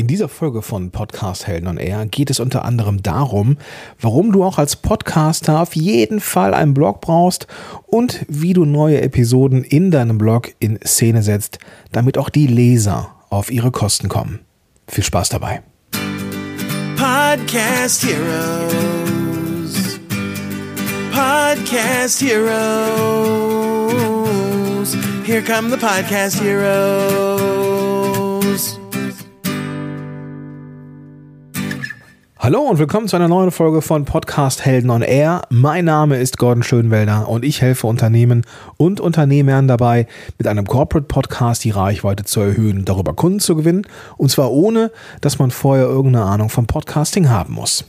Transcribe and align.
In 0.00 0.06
dieser 0.06 0.30
Folge 0.30 0.62
von 0.62 0.90
Podcast 0.92 1.46
Helden 1.46 1.68
on 1.68 1.76
Air 1.76 2.06
geht 2.06 2.30
es 2.30 2.40
unter 2.40 2.64
anderem 2.64 3.02
darum, 3.02 3.58
warum 4.00 4.32
du 4.32 4.42
auch 4.44 4.56
als 4.56 4.76
Podcaster 4.76 5.60
auf 5.60 5.76
jeden 5.76 6.20
Fall 6.20 6.54
einen 6.54 6.72
Blog 6.72 7.02
brauchst 7.02 7.46
und 7.84 8.24
wie 8.26 8.54
du 8.54 8.64
neue 8.64 9.02
Episoden 9.02 9.62
in 9.62 9.90
deinem 9.90 10.16
Blog 10.16 10.54
in 10.58 10.78
Szene 10.82 11.22
setzt, 11.22 11.58
damit 11.92 12.16
auch 12.16 12.30
die 12.30 12.46
Leser 12.46 13.14
auf 13.28 13.50
ihre 13.50 13.72
Kosten 13.72 14.08
kommen. 14.08 14.38
Viel 14.88 15.04
Spaß 15.04 15.28
dabei. 15.28 15.60
Podcast 16.96 18.02
Heroes. 18.02 20.00
Podcast 21.12 22.22
Heroes. 22.22 22.56
Here 25.26 25.42
come 25.42 25.68
the 25.68 25.76
Podcast 25.76 26.40
Heroes. 26.40 27.79
Hallo 32.42 32.62
und 32.62 32.78
willkommen 32.78 33.06
zu 33.06 33.16
einer 33.16 33.28
neuen 33.28 33.50
Folge 33.50 33.82
von 33.82 34.06
Podcast 34.06 34.64
Helden 34.64 34.88
on 34.88 35.02
Air. 35.02 35.42
Mein 35.50 35.84
Name 35.84 36.16
ist 36.16 36.38
Gordon 36.38 36.62
Schönwelder 36.62 37.28
und 37.28 37.44
ich 37.44 37.60
helfe 37.60 37.86
Unternehmen 37.86 38.46
und 38.78 38.98
Unternehmern 38.98 39.68
dabei, 39.68 40.06
mit 40.38 40.46
einem 40.46 40.66
Corporate 40.66 41.06
Podcast 41.06 41.64
die 41.64 41.70
Reichweite 41.70 42.24
zu 42.24 42.40
erhöhen, 42.40 42.86
darüber 42.86 43.12
Kunden 43.12 43.40
zu 43.40 43.56
gewinnen 43.56 43.86
und 44.16 44.30
zwar 44.30 44.52
ohne, 44.52 44.90
dass 45.20 45.38
man 45.38 45.50
vorher 45.50 45.84
irgendeine 45.84 46.24
Ahnung 46.24 46.48
vom 46.48 46.66
Podcasting 46.66 47.28
haben 47.28 47.52
muss. 47.52 47.84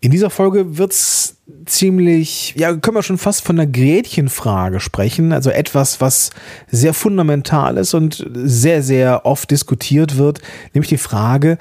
In 0.00 0.10
dieser 0.10 0.30
Folge 0.30 0.76
wird's 0.76 1.36
ziemlich, 1.64 2.54
ja, 2.56 2.74
können 2.74 2.96
wir 2.96 3.04
schon 3.04 3.18
fast 3.18 3.44
von 3.44 3.56
einer 3.56 3.70
Gretchenfrage 3.70 4.80
sprechen, 4.80 5.32
also 5.32 5.50
etwas, 5.50 6.00
was 6.00 6.30
sehr 6.72 6.92
fundamental 6.92 7.76
ist 7.76 7.94
und 7.94 8.28
sehr, 8.34 8.82
sehr 8.82 9.24
oft 9.26 9.48
diskutiert 9.48 10.16
wird, 10.16 10.40
nämlich 10.74 10.88
die 10.88 10.98
Frage, 10.98 11.52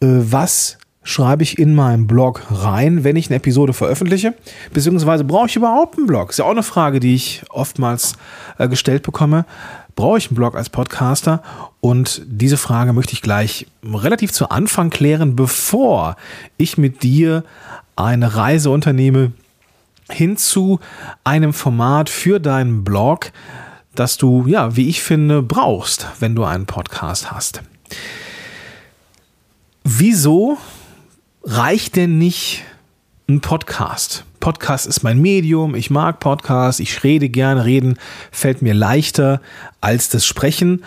äh, 0.00 0.06
was 0.06 0.78
schreibe 1.04 1.42
ich 1.42 1.58
in 1.58 1.74
meinen 1.74 2.06
Blog 2.06 2.42
rein, 2.50 3.04
wenn 3.04 3.14
ich 3.14 3.28
eine 3.28 3.36
Episode 3.36 3.72
veröffentliche? 3.74 4.34
Beziehungsweise 4.72 5.22
brauche 5.22 5.46
ich 5.46 5.56
überhaupt 5.56 5.98
einen 5.98 6.06
Blog? 6.06 6.30
Ist 6.30 6.38
ja 6.38 6.46
auch 6.46 6.50
eine 6.50 6.62
Frage, 6.62 6.98
die 6.98 7.14
ich 7.14 7.42
oftmals 7.50 8.14
äh, 8.58 8.68
gestellt 8.68 9.02
bekomme. 9.02 9.44
Brauche 9.94 10.18
ich 10.18 10.28
einen 10.28 10.36
Blog 10.36 10.56
als 10.56 10.70
Podcaster? 10.70 11.42
Und 11.80 12.22
diese 12.26 12.56
Frage 12.56 12.92
möchte 12.92 13.12
ich 13.12 13.22
gleich 13.22 13.66
relativ 13.84 14.32
zu 14.32 14.48
Anfang 14.48 14.90
klären, 14.90 15.36
bevor 15.36 16.16
ich 16.56 16.78
mit 16.78 17.02
dir 17.02 17.44
eine 17.94 18.34
Reise 18.34 18.70
unternehme 18.70 19.32
hin 20.10 20.36
zu 20.36 20.80
einem 21.22 21.52
Format 21.52 22.08
für 22.08 22.40
deinen 22.40 22.82
Blog, 22.82 23.30
das 23.94 24.16
du, 24.16 24.46
ja, 24.46 24.74
wie 24.76 24.88
ich 24.88 25.02
finde, 25.02 25.42
brauchst, 25.42 26.08
wenn 26.18 26.34
du 26.34 26.44
einen 26.44 26.66
Podcast 26.66 27.30
hast. 27.30 27.62
Wieso 29.84 30.58
reicht 31.44 31.96
denn 31.96 32.18
nicht 32.18 32.62
ein 33.28 33.40
Podcast? 33.40 34.24
Podcast 34.40 34.86
ist 34.86 35.02
mein 35.02 35.20
Medium, 35.20 35.74
ich 35.74 35.90
mag 35.90 36.20
Podcasts, 36.20 36.80
ich 36.80 37.02
rede 37.04 37.28
gerne, 37.28 37.64
reden 37.64 37.98
fällt 38.30 38.62
mir 38.62 38.74
leichter 38.74 39.40
als 39.80 40.08
das 40.08 40.26
Sprechen 40.26 40.84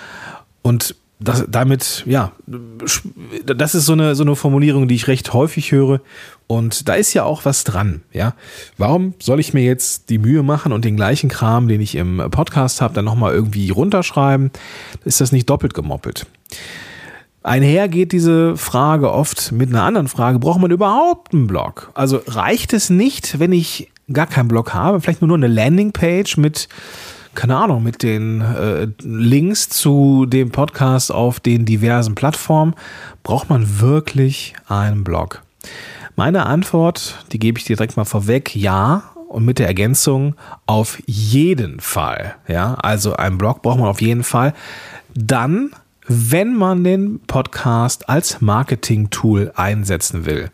und 0.62 0.96
das, 1.20 1.46
damit, 1.48 2.04
ja, 2.06 2.32
das 2.46 3.74
ist 3.74 3.88
so 3.88 3.94
eine, 3.94 4.14
so 4.14 4.22
eine 4.22 4.36
Formulierung, 4.36 4.88
die 4.88 4.94
ich 4.94 5.08
recht 5.08 5.34
häufig 5.34 5.72
höre. 5.72 6.00
Und 6.46 6.88
da 6.88 6.94
ist 6.94 7.16
ja 7.16 7.24
auch 7.24 7.44
was 7.44 7.64
dran, 7.64 8.02
ja. 8.14 8.36
Warum 8.78 9.16
soll 9.20 9.40
ich 9.40 9.52
mir 9.52 9.64
jetzt 9.64 10.12
die 10.12 10.20
Mühe 10.20 10.44
machen 10.44 10.72
und 10.72 10.86
den 10.86 10.96
gleichen 10.96 11.28
Kram, 11.28 11.68
den 11.68 11.82
ich 11.82 11.96
im 11.96 12.22
Podcast 12.30 12.82
habe, 12.82 12.94
dann 12.94 13.06
nochmal 13.06 13.34
irgendwie 13.34 13.72
runterschreiben? 13.72 14.52
Ist 15.06 15.20
das 15.20 15.32
nicht 15.32 15.50
doppelt 15.50 15.74
gemoppelt? 15.74 16.28
Einher 17.48 17.88
geht 17.88 18.12
diese 18.12 18.58
Frage 18.58 19.12
oft 19.12 19.54
mit 19.54 19.70
einer 19.70 19.84
anderen 19.84 20.10
Frage. 20.10 20.38
Braucht 20.38 20.60
man 20.60 20.70
überhaupt 20.70 21.34
einen 21.34 21.48
Blog? 21.48 21.92
Also 21.94 22.22
reicht 22.28 22.74
es 22.74 22.90
nicht, 22.90 23.40
wenn 23.40 23.54
ich 23.54 23.90
gar 24.12 24.28
keinen 24.28 24.50
Blog 24.50 24.74
habe, 24.74 25.00
vielleicht 25.00 25.22
nur 25.22 25.38
eine 25.38 25.48
Landingpage 25.48 26.36
mit, 26.38 26.68
keine 27.36 27.56
Ahnung, 27.56 27.84
mit 27.84 28.04
den 28.04 28.42
äh, 28.42 28.88
Links 29.02 29.70
zu 29.70 30.26
dem 30.26 30.52
Podcast 30.52 31.10
auf 31.12 31.40
den 31.40 31.66
diversen 31.66 32.16
Plattformen? 32.16 32.76
Braucht 33.24 33.50
man 33.50 33.80
wirklich 33.80 34.54
einen 34.68 35.06
Blog? 35.06 35.42
Meine 36.18 36.48
Antwort, 36.48 37.26
die 37.32 37.40
gebe 37.40 37.60
ich 37.60 37.66
dir 37.66 37.78
direkt 37.78 37.96
mal 37.96 38.06
vorweg, 38.06 38.56
ja. 38.56 39.04
Und 39.30 39.46
mit 39.46 39.60
der 39.60 39.68
Ergänzung 39.68 40.36
auf 40.66 41.02
jeden 41.06 41.80
Fall. 41.80 42.36
Ja, 42.48 42.76
also 42.76 43.14
einen 43.14 43.38
Blog 43.38 43.62
braucht 43.62 43.80
man 43.80 43.90
auf 43.90 44.02
jeden 44.02 44.24
Fall. 44.24 44.54
Dann 45.14 45.72
wenn 46.08 46.56
man 46.56 46.84
den 46.84 47.20
Podcast 47.20 48.10
als 48.10 48.42
Marketing-Tool 48.42 49.52
einsetzen 49.56 50.26
will. 50.26 50.50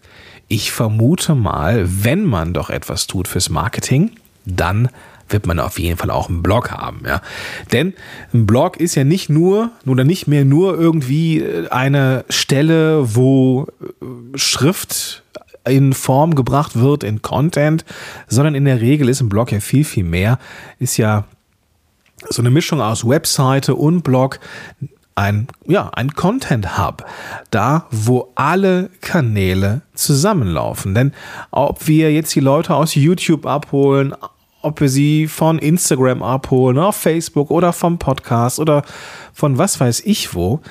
Ich 0.47 0.71
vermute 0.71 1.35
mal, 1.35 1.85
wenn 1.87 2.25
man 2.25 2.53
doch 2.53 2.69
etwas 2.69 3.07
tut 3.07 3.27
fürs 3.27 3.49
Marketing, 3.49 4.11
dann 4.45 4.89
wird 5.29 5.47
man 5.47 5.59
auf 5.59 5.79
jeden 5.79 5.97
Fall 5.97 6.11
auch 6.11 6.29
einen 6.29 6.43
Blog 6.43 6.71
haben, 6.71 7.01
ja. 7.05 7.21
Denn 7.71 7.93
ein 8.33 8.45
Blog 8.45 8.77
ist 8.77 8.95
ja 8.95 9.03
nicht 9.03 9.29
nur 9.29 9.71
oder 9.85 10.03
nicht 10.03 10.27
mehr 10.27 10.45
nur 10.45 10.77
irgendwie 10.77 11.43
eine 11.69 12.25
Stelle, 12.29 13.15
wo 13.15 13.67
Schrift 14.35 15.23
in 15.65 15.93
Form 15.93 16.35
gebracht 16.35 16.77
wird, 16.77 17.03
in 17.03 17.21
Content, 17.21 17.85
sondern 18.27 18.53
in 18.53 18.65
der 18.65 18.81
Regel 18.81 19.07
ist 19.07 19.21
ein 19.21 19.29
Blog 19.29 19.51
ja 19.51 19.59
viel, 19.59 19.85
viel 19.85 20.03
mehr. 20.03 20.39
Ist 20.77 20.97
ja 20.97 21.25
so 22.29 22.41
eine 22.41 22.51
Mischung 22.51 22.81
aus 22.81 23.07
Webseite 23.07 23.75
und 23.75 24.01
Blog 24.01 24.39
ein, 25.15 25.47
ja, 25.67 25.89
ein 25.89 26.13
Content 26.13 26.77
Hub. 26.77 27.05
Da, 27.51 27.87
wo 27.91 28.31
alle 28.35 28.89
Kanäle 29.01 29.81
zusammenlaufen. 29.93 30.95
Denn 30.95 31.13
ob 31.51 31.87
wir 31.87 32.11
jetzt 32.11 32.33
die 32.35 32.39
Leute 32.39 32.75
aus 32.75 32.95
YouTube 32.95 33.45
abholen, 33.45 34.15
ob 34.61 34.79
wir 34.79 34.89
sie 34.89 35.27
von 35.27 35.59
Instagram 35.59 36.23
abholen, 36.23 36.79
auf 36.79 36.95
Facebook 36.95 37.51
oder 37.51 37.73
vom 37.73 37.99
Podcast 37.99 38.59
oder 38.59 38.83
von 39.33 39.57
was 39.57 39.79
weiß 39.79 40.01
ich 40.05 40.33
wo, 40.33 40.61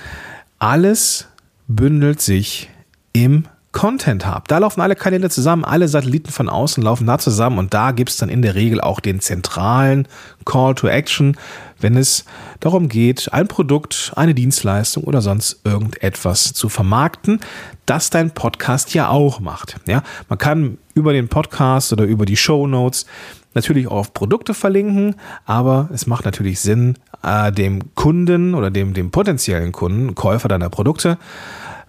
alles 0.59 1.29
bündelt 1.69 2.21
sich 2.21 2.71
im 3.13 3.45
Content 3.73 4.27
Hub. 4.27 4.49
Da 4.49 4.59
laufen 4.59 4.83
alle 4.83 4.95
Kanäle 4.95 5.31
zusammen, 5.31 5.65
alle 5.65 5.89
Satelliten 5.89 6.31
von 6.31 6.49
außen 6.49 6.83
laufen 6.83 7.07
da 7.07 7.19
zusammen 7.19 7.59
und 7.59 7.73
da 7.75 7.93
gibt 7.93 8.11
es 8.11 8.19
dann 8.19 8.29
in 8.29 8.43
der 8.43 8.55
Regel 8.55 8.81
auch 8.81 9.01
den 9.01 9.21
zentralen 9.21 10.07
Call 10.45 10.75
to 10.75 10.89
Action, 10.89 11.37
wenn 11.83 11.97
es 11.97 12.25
darum 12.61 12.89
geht, 12.89 13.33
ein 13.33 13.49
Produkt, 13.49 14.13
eine 14.17 14.35
Dienstleistung 14.35 15.05
oder 15.05 15.21
sonst 15.21 15.61
irgendetwas 15.65 16.53
zu 16.53 16.69
vermarkten, 16.69 17.41
das 17.87 18.11
dein 18.11 18.31
Podcast 18.31 18.95
ja 18.95 19.09
auch 19.09 19.41
macht. 19.41 19.77
Ja, 19.87 20.03
man 20.29 20.39
kann 20.39 20.79
über 20.95 21.13
den 21.13 21.29
Podcast 21.29 21.93
oder 21.93 22.05
über 22.05 22.25
die 22.27 22.37
Show 22.37 22.67
Notes 22.67 23.07
natürlich 23.55 23.87
auch 23.87 23.97
auf 23.97 24.15
Produkte 24.15 24.55
verlinken, 24.55 25.17
aber 25.45 25.89
es 25.93 26.07
macht 26.07 26.25
natürlich 26.25 26.61
Sinn, 26.61 26.97
äh, 27.23 27.53
dem 27.53 27.95
Kunden 27.95 28.55
oder 28.55 28.71
dem, 28.71 28.95
dem 28.95 29.11
potenziellen 29.11 29.73
Kunden, 29.73 30.15
Käufer 30.15 30.49
deiner 30.49 30.71
Produkte, 30.71 31.19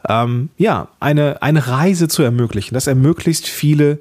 ähm, 0.07 0.49
ja, 0.57 0.89
eine, 0.99 1.41
eine 1.41 1.67
Reise 1.67 2.07
zu 2.07 2.23
ermöglichen, 2.23 2.73
dass 2.73 2.87
er 2.87 2.95
möglichst 2.95 3.47
viele 3.47 3.99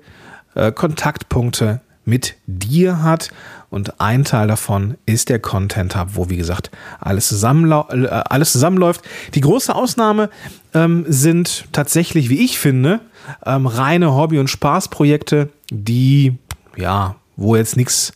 äh, 0.54 0.72
Kontaktpunkte 0.72 1.80
mit 2.04 2.34
dir 2.46 3.02
hat. 3.02 3.30
Und 3.70 4.00
ein 4.00 4.24
Teil 4.24 4.48
davon 4.48 4.96
ist 5.06 5.28
der 5.28 5.38
Content 5.38 5.96
Hub, 5.96 6.08
wo, 6.12 6.28
wie 6.28 6.36
gesagt, 6.36 6.70
alles, 7.00 7.28
zusammenlau 7.28 7.88
äh, 7.90 8.06
alles 8.06 8.52
zusammenläuft. 8.52 9.02
Die 9.34 9.40
große 9.40 9.74
Ausnahme 9.74 10.28
ähm, 10.74 11.04
sind 11.08 11.66
tatsächlich, 11.72 12.28
wie 12.28 12.44
ich 12.44 12.58
finde, 12.58 13.00
ähm, 13.46 13.66
reine 13.66 14.14
Hobby- 14.14 14.38
und 14.38 14.48
Spaßprojekte, 14.48 15.48
die, 15.70 16.36
ja, 16.76 17.16
wo 17.36 17.56
jetzt 17.56 17.76
nichts 17.76 18.12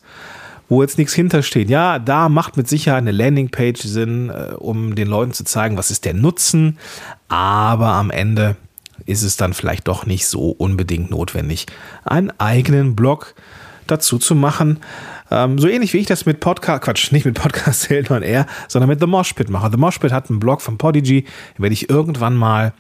wo 0.69 0.83
jetzt 0.83 0.99
nichts 0.99 1.15
hintersteht. 1.15 1.71
Ja, 1.71 2.01
da 2.01 2.29
macht 2.29 2.57
mit 2.57 2.69
Sicherheit 2.69 3.03
eine 3.03 3.13
Landingpage 3.13 3.83
Sinn, 3.83 4.31
äh, 4.31 4.55
um 4.55 4.95
den 4.97 5.07
Leuten 5.09 5.33
zu 5.33 5.45
zeigen, 5.45 5.77
was 5.77 5.91
ist 5.91 6.05
der 6.05 6.15
Nutzen. 6.15 6.79
Aber 7.29 7.93
am 7.93 8.11
Ende 8.11 8.57
ist 9.05 9.23
es 9.23 9.37
dann 9.37 9.53
vielleicht 9.53 9.87
doch 9.89 10.07
nicht 10.07 10.27
so 10.27 10.51
unbedingt 10.51 11.11
notwendig, 11.11 11.67
einen 12.05 12.33
eigenen 12.39 12.97
Blog 12.97 13.35
dazu 13.87 14.19
zu 14.19 14.35
machen. 14.35 14.81
Ähm, 15.31 15.59
so 15.59 15.69
ähnlich 15.69 15.93
wie 15.93 15.99
ich 15.99 16.07
das 16.07 16.27
mit 16.27 16.41
Podcast, 16.41 16.83
Quatsch, 16.83 17.13
nicht 17.13 17.25
mit 17.25 17.35
Podcast 17.35 17.89
Helden 17.89 18.17
on 18.17 18.23
Air, 18.23 18.47
sondern 18.69 18.89
mit 18.89 19.01
The 19.01 19.07
Moshpit 19.07 19.51
mache. 19.51 19.71
The 19.71 19.77
Moshpit 19.77 20.13
hat 20.13 20.31
einen 20.31 20.39
Blog 20.39 20.63
von 20.63 20.79
Podigy, 20.79 21.25
werde 21.59 21.73
ich 21.73 21.91
irgendwann 21.91 22.37
mal 22.37 22.73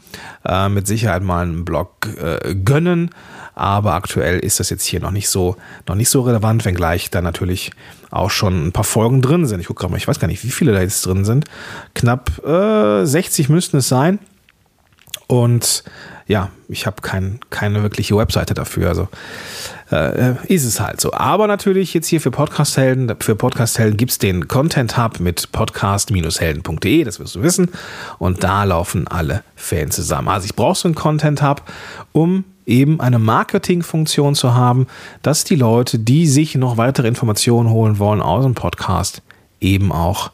äh, 0.44 0.69
mit 0.69 0.87
Sicherheit 0.87 1.23
mal 1.23 1.43
einen 1.43 1.64
Blog 1.64 2.08
äh, 2.20 2.55
gönnen. 2.55 3.11
Aber 3.55 3.94
aktuell 3.94 4.38
ist 4.38 4.61
das 4.61 4.69
jetzt 4.70 4.85
hier 4.85 5.00
noch 5.00 5.11
nicht 5.11 5.29
so, 5.29 5.56
noch 5.88 5.94
nicht 5.94 6.11
so 6.11 6.20
relevant, 6.20 6.64
wenngleich 6.64 7.11
da 7.11 7.23
natürlich 7.23 7.70
auch 8.11 8.31
schon 8.31 8.67
ein 8.67 8.73
paar 8.73 8.85
Folgen 8.85 9.23
drin 9.23 9.47
sind. 9.47 9.61
Ich 9.61 9.67
gucke 9.67 9.81
gerade 9.81 9.93
mal, 9.93 9.97
ich 9.97 10.06
weiß 10.06 10.20
gar 10.20 10.29
nicht, 10.29 10.44
wie 10.44 10.50
viele 10.50 10.73
da 10.73 10.81
jetzt 10.81 11.05
drin 11.06 11.25
sind. 11.25 11.47
Knapp 11.94 12.44
äh, 12.47 13.05
60 13.05 13.49
müssten 13.49 13.79
es 13.79 13.88
sein. 13.88 14.19
Und 15.26 15.84
ja, 16.28 16.50
ich 16.69 16.87
habe 16.87 17.02
kein, 17.02 17.38
keine 17.50 17.82
wirkliche 17.82 18.17
Webseite 18.17 18.55
dafür. 18.55 18.88
Also 18.88 19.08
äh, 19.90 20.34
ist 20.52 20.64
es 20.64 20.81
halt 20.81 21.00
so. 21.00 21.12
Aber 21.12 21.46
natürlich 21.46 21.94
jetzt 21.94 22.08
hier 22.08 22.20
für 22.20 22.31
Podcast-Helden, 22.31 23.14
für 23.20 23.37
Podcast-Helden 23.37 23.96
gibt 23.96 24.12
es 24.12 24.19
den 24.19 24.49
Content 24.49 24.99
Hub 24.99 25.20
mit 25.20 25.52
podcast-helden.de, 25.52 27.05
das 27.05 27.20
wirst 27.20 27.37
du 27.37 27.43
wissen. 27.43 27.70
Und 28.19 28.43
da 28.43 28.64
laufen 28.64 29.06
alle 29.06 29.43
Fans 29.55 29.94
zusammen. 29.94 30.28
Also 30.28 30.46
ich 30.46 30.56
brauche 30.56 30.76
so 30.76 30.88
einen 30.88 30.96
Content 30.96 31.43
Hub, 31.43 31.62
um 32.12 32.44
eben 32.67 33.00
eine 33.00 33.20
Marketingfunktion 33.20 34.34
zu 34.34 34.55
haben, 34.55 34.88
dass 35.22 35.44
die 35.44 35.55
Leute, 35.55 36.00
die 36.00 36.26
sich 36.26 36.56
noch 36.56 36.76
weitere 36.76 37.06
Informationen 37.06 37.70
holen 37.70 38.00
wollen 38.00 38.20
aus 38.20 38.43
dem 38.43 38.55
Podcast, 38.55 39.22
eben 39.61 39.93
auch 39.93 40.32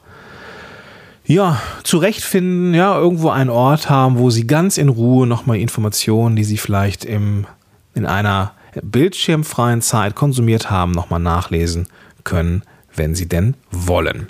ja, 1.32 1.60
zurechtfinden, 1.82 2.74
ja, 2.74 2.98
irgendwo 2.98 3.30
einen 3.30 3.50
Ort 3.50 3.88
haben, 3.88 4.18
wo 4.18 4.28
sie 4.30 4.46
ganz 4.46 4.76
in 4.76 4.90
Ruhe 4.90 5.26
nochmal 5.26 5.58
Informationen, 5.58 6.36
die 6.36 6.44
sie 6.44 6.58
vielleicht 6.58 7.04
im, 7.04 7.46
in 7.94 8.04
einer 8.04 8.52
bildschirmfreien 8.82 9.80
Zeit 9.80 10.14
konsumiert 10.14 10.70
haben, 10.70 10.92
nochmal 10.92 11.20
nachlesen 11.20 11.88
können, 12.24 12.62
wenn 12.94 13.14
sie 13.14 13.28
denn 13.28 13.54
wollen. 13.70 14.26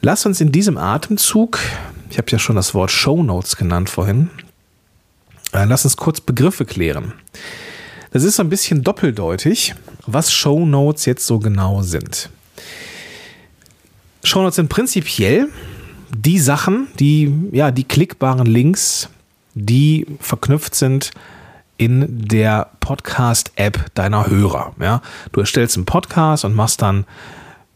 Lass 0.00 0.24
uns 0.24 0.40
in 0.40 0.50
diesem 0.50 0.78
Atemzug, 0.78 1.58
ich 2.10 2.16
habe 2.16 2.30
ja 2.30 2.38
schon 2.38 2.56
das 2.56 2.74
Wort 2.74 2.90
Show 2.90 3.22
Notes 3.22 3.56
genannt 3.56 3.90
vorhin, 3.90 4.30
äh, 5.52 5.64
lass 5.64 5.84
uns 5.84 5.96
kurz 5.96 6.20
Begriffe 6.20 6.64
klären. 6.64 7.12
Das 8.12 8.22
ist 8.22 8.36
so 8.36 8.42
ein 8.42 8.48
bisschen 8.48 8.82
doppeldeutig, 8.82 9.74
was 10.06 10.32
Show 10.32 10.64
Notes 10.64 11.04
jetzt 11.04 11.26
so 11.26 11.38
genau 11.38 11.82
sind. 11.82 12.30
Shownotes 14.26 14.56
sind 14.56 14.68
prinzipiell 14.68 15.48
die 16.16 16.38
Sachen, 16.38 16.88
die, 16.98 17.32
ja, 17.52 17.70
die 17.70 17.84
klickbaren 17.84 18.46
Links, 18.46 19.08
die 19.54 20.06
verknüpft 20.20 20.74
sind 20.74 21.12
in 21.76 22.26
der 22.26 22.70
Podcast-App 22.80 23.94
deiner 23.94 24.28
Hörer. 24.28 24.74
Ja? 24.80 25.02
Du 25.32 25.40
erstellst 25.40 25.76
einen 25.76 25.86
Podcast 25.86 26.44
und 26.44 26.54
machst 26.54 26.82
dann 26.82 27.04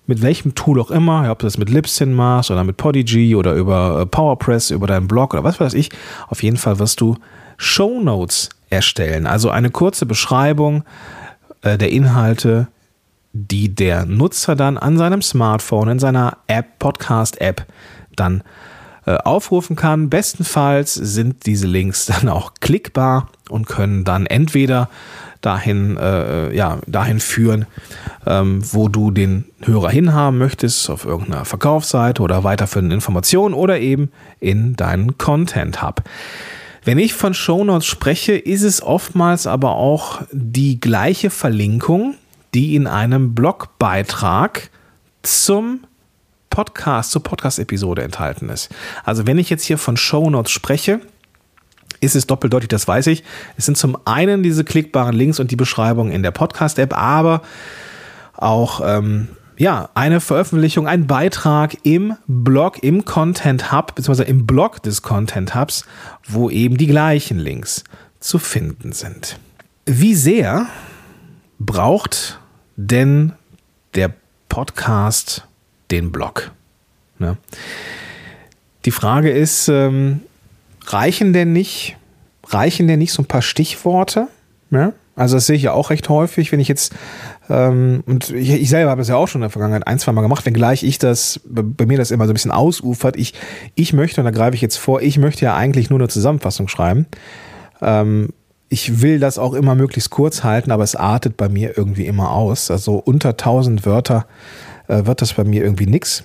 mit 0.06 0.22
welchem 0.22 0.54
Tool 0.56 0.80
auch 0.80 0.90
immer, 0.90 1.30
ob 1.30 1.38
du 1.38 1.46
das 1.46 1.56
mit 1.56 1.70
Libsyn 1.70 2.12
machst 2.12 2.50
oder 2.50 2.64
mit 2.64 2.76
Podigy 2.76 3.36
oder 3.36 3.54
über 3.54 4.00
äh, 4.00 4.06
PowerPress, 4.06 4.70
über 4.70 4.88
deinen 4.88 5.06
Blog 5.06 5.34
oder 5.34 5.44
was 5.44 5.60
weiß 5.60 5.74
ich, 5.74 5.90
auf 6.28 6.42
jeden 6.42 6.56
Fall 6.56 6.78
wirst 6.80 7.00
du 7.00 7.16
Show 7.58 8.00
Notes 8.00 8.48
erstellen. 8.70 9.26
Also 9.26 9.50
eine 9.50 9.70
kurze 9.70 10.06
Beschreibung 10.06 10.82
äh, 11.62 11.78
der 11.78 11.90
Inhalte, 11.90 12.66
die 13.32 13.74
der 13.74 14.06
Nutzer 14.06 14.56
dann 14.56 14.78
an 14.78 14.98
seinem 14.98 15.22
Smartphone, 15.22 15.88
in 15.88 15.98
seiner 15.98 16.38
App, 16.46 16.78
Podcast-App 16.78 17.66
dann 18.16 18.42
äh, 19.06 19.16
aufrufen 19.16 19.76
kann. 19.76 20.10
Bestenfalls 20.10 20.94
sind 20.94 21.46
diese 21.46 21.66
Links 21.66 22.06
dann 22.20 22.28
auch 22.28 22.54
klickbar 22.60 23.28
und 23.48 23.66
können 23.66 24.04
dann 24.04 24.26
entweder 24.26 24.88
dahin, 25.40 25.96
äh, 25.96 26.54
ja, 26.54 26.78
dahin 26.86 27.18
führen, 27.18 27.66
ähm, 28.26 28.60
wo 28.72 28.88
du 28.88 29.10
den 29.10 29.46
Hörer 29.62 29.90
hinhaben 29.90 30.38
möchtest, 30.38 30.90
auf 30.90 31.04
irgendeiner 31.04 31.44
Verkaufsseite 31.44 32.22
oder 32.22 32.44
weiterführenden 32.44 32.92
Informationen 32.92 33.54
oder 33.54 33.80
eben 33.80 34.10
in 34.38 34.76
deinen 34.76 35.16
Content 35.16 35.82
Hub. 35.82 36.02
Wenn 36.84 36.98
ich 36.98 37.14
von 37.14 37.34
Shownotes 37.34 37.86
spreche, 37.86 38.32
ist 38.32 38.62
es 38.62 38.82
oftmals 38.82 39.46
aber 39.46 39.76
auch 39.76 40.22
die 40.32 40.80
gleiche 40.80 41.30
Verlinkung, 41.30 42.14
die 42.54 42.74
in 42.74 42.86
einem 42.86 43.34
Blogbeitrag 43.34 44.70
zum 45.22 45.80
Podcast, 46.50 47.12
zur 47.12 47.22
Podcast-Episode 47.22 48.02
enthalten 48.02 48.48
ist. 48.48 48.70
Also 49.04 49.26
wenn 49.26 49.38
ich 49.38 49.50
jetzt 49.50 49.64
hier 49.64 49.78
von 49.78 49.96
Shownotes 49.96 50.50
spreche, 50.50 51.00
ist 52.00 52.16
es 52.16 52.26
doppeldeutig, 52.26 52.68
das 52.68 52.88
weiß 52.88 53.06
ich. 53.08 53.22
Es 53.56 53.66
sind 53.66 53.76
zum 53.76 53.96
einen 54.06 54.42
diese 54.42 54.64
klickbaren 54.64 55.14
Links 55.14 55.38
und 55.38 55.50
die 55.50 55.56
Beschreibung 55.56 56.10
in 56.10 56.22
der 56.22 56.30
Podcast-App, 56.30 56.96
aber 56.96 57.42
auch 58.34 58.80
ähm, 58.84 59.28
ja, 59.58 59.90
eine 59.94 60.20
Veröffentlichung, 60.20 60.88
ein 60.88 61.06
Beitrag 61.06 61.76
im 61.82 62.16
Blog, 62.26 62.82
im 62.82 63.04
Content 63.04 63.70
Hub, 63.70 63.94
beziehungsweise 63.94 64.28
im 64.28 64.46
Blog 64.46 64.82
des 64.82 65.02
Content 65.02 65.54
Hubs, 65.54 65.84
wo 66.26 66.48
eben 66.48 66.78
die 66.78 66.86
gleichen 66.86 67.38
Links 67.38 67.84
zu 68.20 68.38
finden 68.38 68.92
sind. 68.92 69.38
Wie 69.84 70.14
sehr 70.14 70.66
braucht 71.60 72.40
denn 72.76 73.32
der 73.94 74.12
Podcast 74.48 75.46
den 75.90 76.10
Blog? 76.10 76.50
Ne? 77.18 77.36
Die 78.86 78.90
Frage 78.90 79.30
ist, 79.30 79.68
ähm, 79.68 80.22
reichen 80.86 81.32
denn 81.32 81.52
nicht, 81.52 81.96
reichen 82.46 82.88
denn 82.88 82.98
nicht 82.98 83.12
so 83.12 83.22
ein 83.22 83.26
paar 83.26 83.42
Stichworte? 83.42 84.28
Ne? 84.70 84.94
Also 85.14 85.36
das 85.36 85.46
sehe 85.46 85.56
ich 85.56 85.62
ja 85.62 85.72
auch 85.72 85.90
recht 85.90 86.08
häufig, 86.08 86.50
wenn 86.50 86.60
ich 86.60 86.68
jetzt, 86.68 86.94
ähm, 87.50 88.02
und 88.06 88.30
ich, 88.30 88.50
ich 88.50 88.70
selber 88.70 88.90
habe 88.90 89.02
das 89.02 89.08
ja 89.08 89.16
auch 89.16 89.28
schon 89.28 89.40
in 89.40 89.44
der 89.44 89.50
Vergangenheit 89.50 89.86
ein, 89.86 89.98
zwei 89.98 90.12
Mal 90.12 90.22
gemacht, 90.22 90.46
wenngleich 90.46 90.82
ich 90.82 90.98
das, 90.98 91.40
bei 91.44 91.84
mir 91.84 91.98
das 91.98 92.10
immer 92.10 92.24
so 92.24 92.32
ein 92.32 92.34
bisschen 92.34 92.52
ausufert. 92.52 93.16
Ich, 93.16 93.34
ich 93.74 93.92
möchte, 93.92 94.22
und 94.22 94.24
da 94.24 94.30
greife 94.30 94.54
ich 94.54 94.62
jetzt 94.62 94.78
vor, 94.78 95.02
ich 95.02 95.18
möchte 95.18 95.44
ja 95.44 95.54
eigentlich 95.54 95.90
nur 95.90 95.98
eine 95.98 96.08
Zusammenfassung 96.08 96.68
schreiben. 96.68 97.06
Ähm, 97.82 98.30
ich 98.70 99.02
will 99.02 99.18
das 99.18 99.36
auch 99.36 99.52
immer 99.52 99.74
möglichst 99.74 100.10
kurz 100.10 100.44
halten, 100.44 100.70
aber 100.70 100.84
es 100.84 100.94
artet 100.94 101.36
bei 101.36 101.48
mir 101.48 101.76
irgendwie 101.76 102.06
immer 102.06 102.30
aus. 102.30 102.70
Also 102.70 102.94
unter 102.94 103.30
1000 103.30 103.84
Wörter 103.84 104.26
äh, 104.86 105.04
wird 105.04 105.20
das 105.20 105.34
bei 105.34 105.44
mir 105.44 105.62
irgendwie 105.62 105.86
nix. 105.86 106.22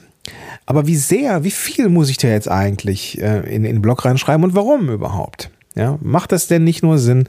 Aber 0.67 0.85
wie 0.87 0.95
sehr, 0.95 1.43
wie 1.43 1.51
viel 1.51 1.89
muss 1.89 2.09
ich 2.09 2.17
da 2.17 2.27
jetzt 2.27 2.49
eigentlich 2.49 3.19
äh, 3.19 3.39
in, 3.53 3.65
in 3.65 3.77
den 3.77 3.81
Blog 3.81 4.05
reinschreiben 4.05 4.43
und 4.43 4.55
warum 4.55 4.89
überhaupt? 4.89 5.49
Ja, 5.73 5.97
macht 6.01 6.31
es 6.31 6.47
denn 6.47 6.63
nicht 6.63 6.83
nur 6.83 6.99
Sinn, 6.99 7.27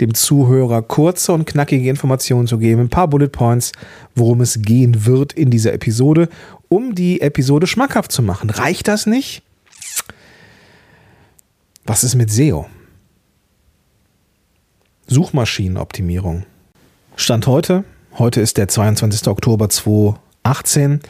dem 0.00 0.14
Zuhörer 0.14 0.82
kurze 0.82 1.32
und 1.32 1.46
knackige 1.46 1.88
Informationen 1.88 2.48
zu 2.48 2.58
geben, 2.58 2.80
ein 2.80 2.88
paar 2.88 3.06
Bullet 3.06 3.28
Points, 3.28 3.70
worum 4.16 4.40
es 4.40 4.62
gehen 4.62 5.04
wird 5.06 5.32
in 5.34 5.50
dieser 5.50 5.74
Episode, 5.74 6.28
um 6.68 6.94
die 6.94 7.20
Episode 7.20 7.66
schmackhaft 7.68 8.10
zu 8.10 8.22
machen? 8.22 8.50
Reicht 8.50 8.88
das 8.88 9.06
nicht? 9.06 9.42
Was 11.84 12.02
ist 12.02 12.16
mit 12.16 12.32
SEO? 12.32 12.66
Suchmaschinenoptimierung. 15.06 16.44
Stand 17.16 17.46
heute, 17.46 17.84
heute 18.18 18.40
ist 18.40 18.56
der 18.56 18.68
22. 18.68 19.28
Oktober 19.28 19.68
2018, 19.68 21.00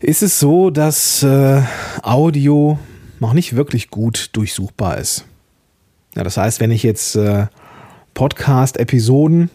ist 0.00 0.22
es 0.22 0.40
so, 0.40 0.70
dass 0.70 1.22
äh, 1.22 1.62
Audio 2.02 2.78
noch 3.20 3.32
nicht 3.32 3.56
wirklich 3.56 3.90
gut 3.90 4.30
durchsuchbar 4.32 4.98
ist. 4.98 5.24
Ja, 6.14 6.24
das 6.24 6.36
heißt, 6.36 6.60
wenn 6.60 6.70
ich 6.70 6.82
jetzt 6.82 7.16
äh, 7.16 7.46
Podcast-Episoden 8.14 9.50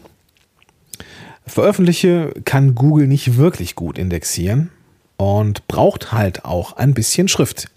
veröffentliche, 1.46 2.32
kann 2.44 2.74
Google 2.74 3.06
nicht 3.06 3.36
wirklich 3.36 3.74
gut 3.74 3.98
indexieren 3.98 4.70
und 5.16 5.66
braucht 5.68 6.12
halt 6.12 6.44
auch 6.44 6.74
ein 6.74 6.94
bisschen 6.94 7.28
Schrift. 7.28 7.70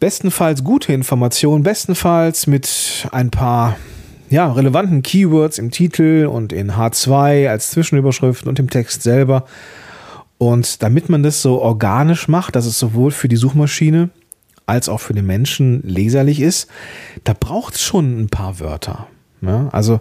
Bestenfalls 0.00 0.62
gute 0.62 0.92
Informationen, 0.92 1.62
bestenfalls 1.62 2.46
mit 2.46 3.08
ein 3.12 3.30
paar 3.30 3.76
ja, 4.30 4.52
relevanten 4.52 5.02
Keywords 5.02 5.58
im 5.58 5.70
Titel 5.70 6.28
und 6.30 6.52
in 6.52 6.72
H2 6.72 7.48
als 7.48 7.70
Zwischenüberschriften 7.70 8.48
und 8.48 8.58
im 8.58 8.70
Text 8.70 9.02
selber. 9.02 9.44
Und 10.38 10.82
damit 10.82 11.08
man 11.08 11.22
das 11.22 11.42
so 11.42 11.60
organisch 11.60 12.28
macht, 12.28 12.54
dass 12.56 12.66
es 12.66 12.78
sowohl 12.78 13.10
für 13.10 13.28
die 13.28 13.36
Suchmaschine 13.36 14.10
als 14.66 14.88
auch 14.88 15.00
für 15.00 15.14
den 15.14 15.26
Menschen 15.26 15.82
leserlich 15.82 16.40
ist, 16.40 16.68
da 17.24 17.34
braucht 17.38 17.74
es 17.74 17.82
schon 17.82 18.20
ein 18.20 18.28
paar 18.28 18.60
Wörter. 18.60 19.06
Ja? 19.40 19.68
Also 19.72 19.98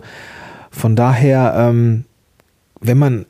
von 0.69 0.95
daher, 0.95 1.53
ähm, 1.57 2.05
wenn 2.81 2.97
man 2.97 3.25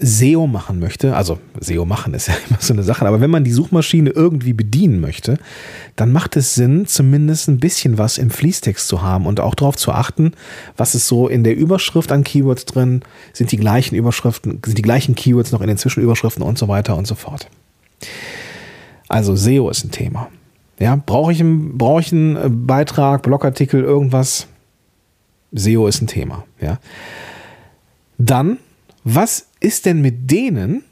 SEO 0.00 0.46
machen 0.46 0.78
möchte, 0.78 1.14
also 1.14 1.38
SEO 1.60 1.84
machen 1.84 2.14
ist 2.14 2.28
ja 2.28 2.34
immer 2.48 2.58
so 2.60 2.72
eine 2.72 2.82
Sache, 2.82 3.06
aber 3.06 3.20
wenn 3.20 3.30
man 3.30 3.44
die 3.44 3.52
Suchmaschine 3.52 4.10
irgendwie 4.10 4.52
bedienen 4.52 5.00
möchte, 5.00 5.38
dann 5.96 6.10
macht 6.12 6.36
es 6.36 6.54
Sinn, 6.54 6.86
zumindest 6.86 7.48
ein 7.48 7.58
bisschen 7.58 7.98
was 7.98 8.18
im 8.18 8.30
Fließtext 8.30 8.88
zu 8.88 9.02
haben 9.02 9.26
und 9.26 9.40
auch 9.40 9.54
darauf 9.54 9.76
zu 9.76 9.92
achten, 9.92 10.32
was 10.76 10.94
ist 10.94 11.06
so 11.06 11.28
in 11.28 11.44
der 11.44 11.56
Überschrift 11.56 12.12
an 12.12 12.24
Keywords 12.24 12.64
drin, 12.64 13.02
sind 13.32 13.52
die 13.52 13.58
gleichen 13.58 13.94
Überschriften, 13.94 14.60
sind 14.64 14.78
die 14.78 14.82
gleichen 14.82 15.14
Keywords 15.14 15.52
noch 15.52 15.60
in 15.60 15.68
den 15.68 15.78
Zwischenüberschriften 15.78 16.42
und 16.42 16.58
so 16.58 16.68
weiter 16.68 16.96
und 16.96 17.06
so 17.06 17.14
fort. 17.14 17.48
Also 19.08 19.36
SEO 19.36 19.68
ist 19.68 19.84
ein 19.84 19.90
Thema. 19.90 20.28
Ja, 20.78 20.96
brauche 20.96 21.32
ich, 21.32 21.40
einen, 21.40 21.78
ich 21.98 22.12
einen 22.12 22.36
äh, 22.36 22.48
Beitrag, 22.48 23.22
Blogartikel, 23.22 23.82
irgendwas? 23.82 24.46
SEO 25.52 25.86
ist 25.86 26.00
ein 26.00 26.06
Thema. 26.06 26.44
Ja. 26.60 26.78
Dann, 28.16 28.58
was 29.04 29.46
ist 29.60 29.86
denn 29.86 30.00
mit 30.00 30.30
denen, 30.30 30.84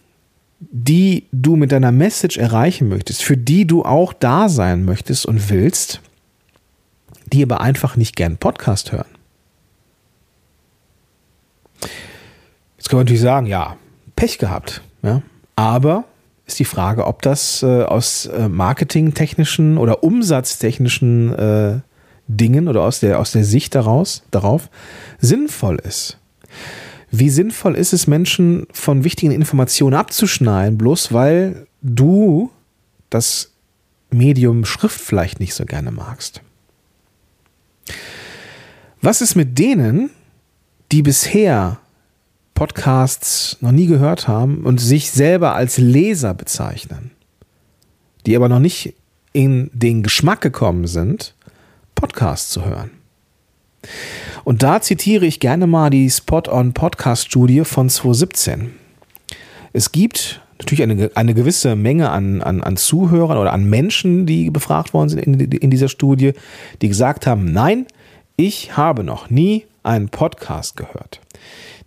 die 0.61 1.27
du 1.33 1.57
mit 1.57 1.73
deiner 1.73 1.93
Message 1.93 2.37
erreichen 2.37 2.89
möchtest, 2.89 3.23
für 3.23 3.37
die 3.37 3.67
du 3.67 3.85
auch 3.85 4.13
da 4.13 4.49
sein 4.49 4.85
möchtest 4.85 5.27
und 5.27 5.51
willst, 5.51 6.01
die 7.33 7.43
aber 7.43 7.61
einfach 7.61 7.97
nicht 7.97 8.17
gern 8.17 8.39
Podcast 8.39 8.93
hören? 8.93 9.07
Jetzt 12.77 12.89
kann 12.89 12.99
man 12.99 13.05
natürlich 13.05 13.23
sagen, 13.23 13.47
ja, 13.47 13.77
Pech 14.17 14.39
gehabt. 14.39 14.83
Ja? 15.03 15.23
Aber 15.57 16.05
ist 16.47 16.59
die 16.59 16.65
Frage, 16.65 17.07
ob 17.07 17.23
das 17.23 17.63
äh, 17.63 17.83
aus 17.83 18.27
äh, 18.27 18.49
marketingtechnischen 18.49 19.79
oder 19.79 20.03
umsatztechnischen 20.03 21.35
äh, 21.35 21.81
Dingen 22.27 22.69
oder 22.69 22.83
aus 22.83 23.01
der, 23.01 23.21
aus 23.21 23.33
der 23.33 23.45
Sicht 23.45 23.75
daraus, 23.75 24.23
darauf 24.31 24.71
sinnvoll 25.19 25.79
ist. 25.85 26.19
Wie 27.11 27.31
sinnvoll 27.31 27.75
ist 27.75 27.93
es, 27.93 28.07
Menschen 28.07 28.67
von 28.73 29.05
wichtigen 29.05 29.33
Informationen 29.33 29.95
abzuschneiden, 29.95 30.77
bloß 30.77 31.13
weil 31.13 31.67
du 31.83 32.51
das 33.11 33.53
Medium 34.11 34.65
Schrift 34.65 35.01
vielleicht 35.01 35.41
nicht 35.41 35.55
so 35.55 35.65
gerne 35.65 35.91
magst? 35.91 36.43
Was 39.01 39.21
ist 39.21 39.37
mit 39.37 39.59
denen, 39.59 40.11
die 40.93 41.03
bisher 41.03 41.79
Podcasts 42.59 43.57
noch 43.61 43.71
nie 43.71 43.87
gehört 43.87 44.27
haben 44.27 44.65
und 44.65 44.79
sich 44.79 45.13
selber 45.13 45.55
als 45.55 45.79
Leser 45.79 46.35
bezeichnen, 46.35 47.13
die 48.27 48.35
aber 48.35 48.49
noch 48.49 48.59
nicht 48.59 48.95
in 49.33 49.71
den 49.73 50.03
Geschmack 50.03 50.41
gekommen 50.41 50.89
sind, 50.89 51.35
Podcasts 51.95 52.51
zu 52.51 52.65
hören. 52.65 52.91
Und 54.49 54.63
da 54.63 54.81
zitiere 54.81 55.27
ich 55.27 55.41
gerne 55.41 55.67
mal 55.67 55.91
die 55.91 56.09
Spot-on-Podcast-Studie 56.09 57.67
von 57.67 57.91
2017. 57.91 58.71
Es 59.75 59.93
gibt 59.93 60.41
natürlich 60.59 60.83
eine, 60.83 61.11
eine 61.15 61.35
gewisse 61.35 61.77
Menge 61.77 62.09
an, 62.09 62.41
an, 62.41 62.63
an 62.63 62.79
Zuhörern 62.79 63.37
oder 63.37 63.53
an 63.53 63.69
Menschen, 63.69 64.25
die 64.25 64.49
befragt 64.49 64.95
worden 64.95 65.11
sind 65.11 65.19
in, 65.19 65.39
in 65.39 65.71
dieser 65.71 65.91
Studie, 65.91 66.33
die 66.81 66.89
gesagt 66.89 67.27
haben, 67.27 67.53
nein, 67.53 67.85
ich 68.37 68.75
habe 68.75 69.05
noch 69.05 69.29
nie 69.29 69.67
einen 69.83 70.09
Podcast 70.09 70.79
gehört. 70.79 71.21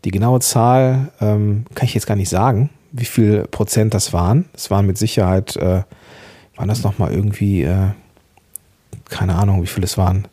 Die 0.05 0.11
genaue 0.11 0.39
Zahl 0.39 1.11
ähm, 1.19 1.65
kann 1.73 1.87
ich 1.87 1.95
jetzt 1.95 2.05
gar 2.05 2.15
nicht 2.15 2.29
sagen, 2.29 2.69
wie 2.91 3.05
viel 3.05 3.47
Prozent 3.47 3.95
das 3.95 4.13
waren. 4.13 4.45
Es 4.53 4.69
waren 4.69 4.85
mit 4.85 4.99
Sicherheit, 4.99 5.55
äh, 5.55 5.81
waren 6.57 6.67
das 6.67 6.83
nochmal 6.83 7.11
irgendwie, 7.11 7.63
äh, 7.63 7.87
keine 9.09 9.33
Ahnung, 9.33 9.63
wie 9.63 9.67
viel 9.67 9.83
es 9.83 9.97
waren. 9.97 10.27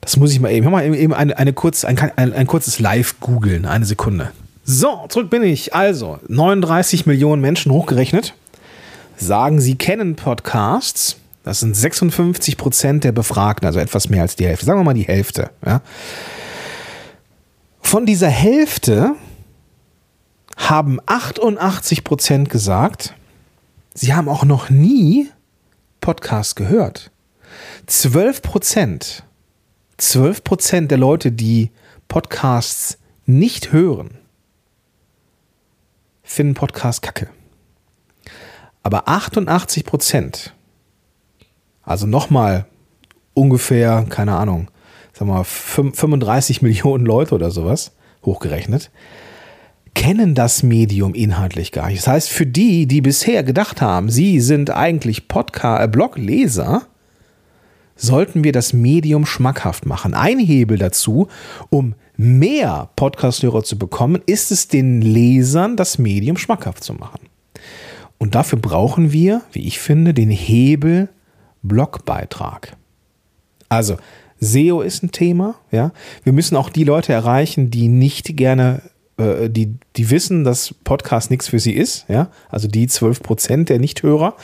Das 0.00 0.16
muss 0.16 0.32
ich 0.32 0.40
mal 0.40 0.50
eben, 0.50 0.70
mal 0.70 0.94
eben 0.94 1.14
eine, 1.14 1.36
eine 1.36 1.52
kurz, 1.52 1.84
ein, 1.84 1.98
ein, 2.16 2.32
ein 2.32 2.46
kurzes 2.46 2.78
Live 2.78 3.20
googeln, 3.20 3.66
eine 3.66 3.84
Sekunde. 3.84 4.32
So, 4.64 5.06
zurück 5.08 5.30
bin 5.30 5.42
ich. 5.42 5.74
Also, 5.74 6.18
39 6.28 7.06
Millionen 7.06 7.42
Menschen 7.42 7.72
hochgerechnet 7.72 8.34
sagen, 9.20 9.60
sie 9.60 9.76
kennen 9.76 10.16
Podcasts. 10.16 11.16
Das 11.42 11.60
sind 11.60 11.74
56 11.74 12.56
Prozent 12.56 13.04
der 13.04 13.12
Befragten, 13.12 13.66
also 13.66 13.78
etwas 13.78 14.08
mehr 14.08 14.22
als 14.22 14.36
die 14.36 14.46
Hälfte. 14.46 14.66
Sagen 14.66 14.80
wir 14.80 14.84
mal 14.84 14.94
die 14.94 15.06
Hälfte. 15.06 15.50
Ja. 15.64 15.80
Von 17.80 18.06
dieser 18.06 18.28
Hälfte 18.28 19.14
haben 20.56 21.00
88 21.06 22.04
Prozent 22.04 22.50
gesagt, 22.50 23.14
sie 23.94 24.14
haben 24.14 24.28
auch 24.28 24.44
noch 24.44 24.70
nie 24.70 25.28
Podcast 26.00 26.56
gehört. 26.56 27.10
12 27.86 28.42
Prozent, 28.42 29.24
12 30.00 30.44
Prozent 30.44 30.90
der 30.90 30.98
Leute, 30.98 31.30
die 31.30 31.70
Podcasts 32.08 32.98
nicht 33.26 33.72
hören, 33.72 34.18
finden 36.22 36.54
Podcast 36.54 37.02
kacke. 37.02 37.28
Aber 38.82 39.08
88 39.08 39.84
Prozent, 39.84 40.54
also 41.82 42.06
nochmal 42.06 42.66
ungefähr, 43.34 44.06
keine 44.08 44.36
Ahnung, 44.36 44.70
sag 45.12 45.28
mal, 45.28 45.44
35 45.44 46.62
Millionen 46.62 47.04
Leute 47.04 47.34
oder 47.34 47.50
sowas, 47.50 47.92
hochgerechnet, 48.24 48.90
kennen 49.94 50.34
das 50.34 50.62
Medium 50.62 51.14
inhaltlich 51.14 51.72
gar 51.72 51.88
nicht. 51.88 51.98
Das 51.98 52.06
heißt, 52.06 52.30
für 52.30 52.46
die, 52.46 52.86
die 52.86 53.00
bisher 53.00 53.42
gedacht 53.42 53.82
haben, 53.82 54.08
sie 54.08 54.40
sind 54.40 54.70
eigentlich 54.70 55.28
Podcast, 55.28 55.84
äh, 55.84 55.88
Blogleser, 55.88 56.86
sollten 58.00 58.44
wir 58.44 58.52
das 58.52 58.72
Medium 58.72 59.26
schmackhaft 59.26 59.86
machen. 59.86 60.14
Ein 60.14 60.38
Hebel 60.38 60.78
dazu, 60.78 61.28
um 61.68 61.94
mehr 62.16 62.88
Podcast-Hörer 62.96 63.62
zu 63.62 63.78
bekommen, 63.78 64.22
ist 64.26 64.50
es 64.50 64.68
den 64.68 65.02
Lesern, 65.02 65.76
das 65.76 65.98
Medium 65.98 66.36
schmackhaft 66.36 66.82
zu 66.82 66.94
machen. 66.94 67.20
Und 68.18 68.34
dafür 68.34 68.58
brauchen 68.58 69.12
wir, 69.12 69.42
wie 69.52 69.66
ich 69.66 69.78
finde, 69.78 70.14
den 70.14 70.30
Hebel 70.30 71.08
Blogbeitrag. 71.62 72.76
Also, 73.68 73.96
SEO 74.40 74.80
ist 74.80 75.02
ein 75.02 75.12
Thema, 75.12 75.56
ja. 75.70 75.92
Wir 76.24 76.32
müssen 76.32 76.56
auch 76.56 76.70
die 76.70 76.84
Leute 76.84 77.12
erreichen, 77.12 77.70
die 77.70 77.88
nicht 77.88 78.36
gerne, 78.36 78.82
äh, 79.18 79.50
die, 79.50 79.74
die 79.96 80.10
wissen, 80.10 80.44
dass 80.44 80.74
Podcast 80.84 81.30
nichts 81.30 81.48
für 81.48 81.58
sie 81.58 81.72
ist, 81.72 82.06
ja. 82.08 82.30
Also 82.48 82.66
die 82.66 82.86
12 82.86 83.22
Prozent 83.22 83.68
der 83.68 83.78
Nichthörer. 83.78 84.34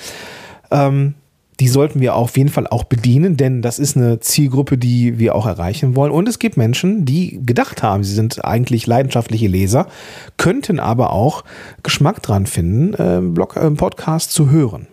Ähm, 0.71 1.15
die 1.61 1.69
sollten 1.69 2.01
wir 2.01 2.15
auf 2.15 2.37
jeden 2.37 2.51
Fall 2.51 2.67
auch 2.67 2.85
bedienen, 2.85 3.37
denn 3.37 3.63
das 3.63 3.79
ist 3.79 3.97
eine 3.97 4.21
Zielgruppe, 4.21 4.77
die 4.77 5.19
wir 5.19 5.35
auch 5.35 5.47
erreichen 5.47 5.97
wollen. 5.97 6.13
Und 6.13 6.29
es 6.29 6.39
gibt 6.39 6.57
Menschen, 6.57 7.05
die 7.07 7.41
gedacht 7.45 7.83
haben, 7.83 8.05
sie 8.05 8.15
sind 8.15 8.45
eigentlich 8.45 8.87
leidenschaftliche 8.87 9.47
Leser, 9.47 9.89
könnten 10.37 10.79
aber 10.79 11.13
auch 11.13 11.45
Geschmack 11.83 12.23
dran 12.23 12.47
finden, 12.47 12.95
äh, 12.95 13.21
Blog, 13.23 13.57
äh, 13.57 13.71
Podcast 13.71 14.33
zu 14.33 14.51
hören. 14.51 14.87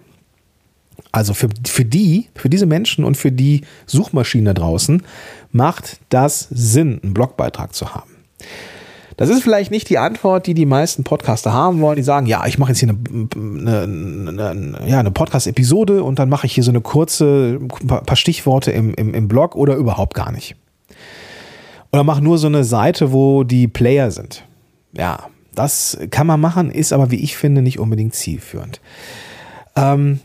Also 1.11 1.33
für, 1.33 1.49
für 1.67 1.85
die, 1.85 2.29
für 2.33 2.49
diese 2.49 2.65
Menschen 2.65 3.03
und 3.03 3.17
für 3.17 3.31
die 3.31 3.61
Suchmaschine 3.85 4.53
draußen 4.53 5.03
macht 5.51 5.99
das 6.09 6.47
Sinn, 6.49 6.99
einen 7.03 7.13
Blogbeitrag 7.13 7.75
zu 7.75 7.93
haben. 7.93 8.11
Das 9.17 9.29
ist 9.29 9.43
vielleicht 9.43 9.71
nicht 9.71 9.89
die 9.89 9.97
Antwort, 9.97 10.47
die 10.47 10.53
die 10.53 10.65
meisten 10.65 11.03
Podcaster 11.03 11.53
haben 11.53 11.81
wollen. 11.81 11.95
Die 11.95 12.03
sagen, 12.03 12.25
ja, 12.25 12.45
ich 12.45 12.57
mache 12.57 12.71
jetzt 12.71 12.79
hier 12.79 12.89
eine, 12.89 13.81
eine, 13.81 14.49
eine, 14.49 14.79
ja, 14.87 14.99
eine 14.99 15.11
Podcast-Episode 15.11 16.03
und 16.03 16.19
dann 16.19 16.29
mache 16.29 16.47
ich 16.47 16.53
hier 16.53 16.63
so 16.63 16.71
eine 16.71 16.81
kurze, 16.81 17.59
paar 17.87 18.15
Stichworte 18.15 18.71
im, 18.71 18.93
im, 18.95 19.13
im 19.13 19.27
Blog 19.27 19.55
oder 19.55 19.75
überhaupt 19.75 20.13
gar 20.13 20.31
nicht. 20.31 20.55
Oder 21.91 22.03
mache 22.03 22.23
nur 22.23 22.37
so 22.37 22.47
eine 22.47 22.63
Seite, 22.63 23.11
wo 23.11 23.43
die 23.43 23.67
Player 23.67 24.09
sind. 24.09 24.45
Ja, 24.93 25.27
das 25.53 25.97
kann 26.09 26.25
man 26.25 26.41
machen, 26.41 26.71
ist 26.71 26.93
aber, 26.93 27.11
wie 27.11 27.23
ich 27.23 27.37
finde, 27.37 27.61
nicht 27.61 27.79
unbedingt 27.79 28.15
zielführend. 28.15 28.81
Ähm, 29.75 30.19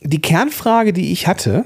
die 0.00 0.20
Kernfrage, 0.20 0.92
die 0.92 1.12
ich 1.12 1.26
hatte, 1.26 1.64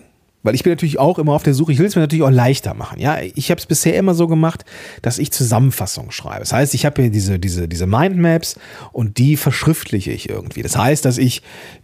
weil 0.49 0.55
ich 0.55 0.63
bin 0.63 0.73
natürlich 0.73 0.99
auch 0.99 1.19
immer 1.19 1.35
auf 1.35 1.43
der 1.43 1.53
Suche, 1.53 1.73
ich 1.73 1.79
will 1.79 1.85
es 1.85 1.95
mir 1.95 2.01
natürlich 2.01 2.25
auch 2.25 2.31
leichter 2.31 2.73
machen. 2.73 2.99
Ja, 2.99 3.19
ich 3.21 3.51
habe 3.51 3.59
es 3.59 3.67
bisher 3.67 3.97
immer 3.97 4.15
so 4.15 4.27
gemacht, 4.27 4.65
dass 5.03 5.19
ich 5.19 5.31
Zusammenfassungen 5.31 6.11
schreibe. 6.11 6.39
Das 6.39 6.55
heißt, 6.55 6.73
ich 6.73 6.87
habe 6.87 7.03
hier 7.03 7.11
diese, 7.11 7.39
diese, 7.39 7.69
diese 7.69 7.87
Mindmaps 7.87 8.59
und 8.93 9.19
die 9.19 9.37
verschriftliche 9.37 10.11
ich 10.11 10.31
irgendwie. 10.31 10.63
Das 10.63 10.75
heißt, 10.75 11.05
dass 11.05 11.19
ich 11.19 11.43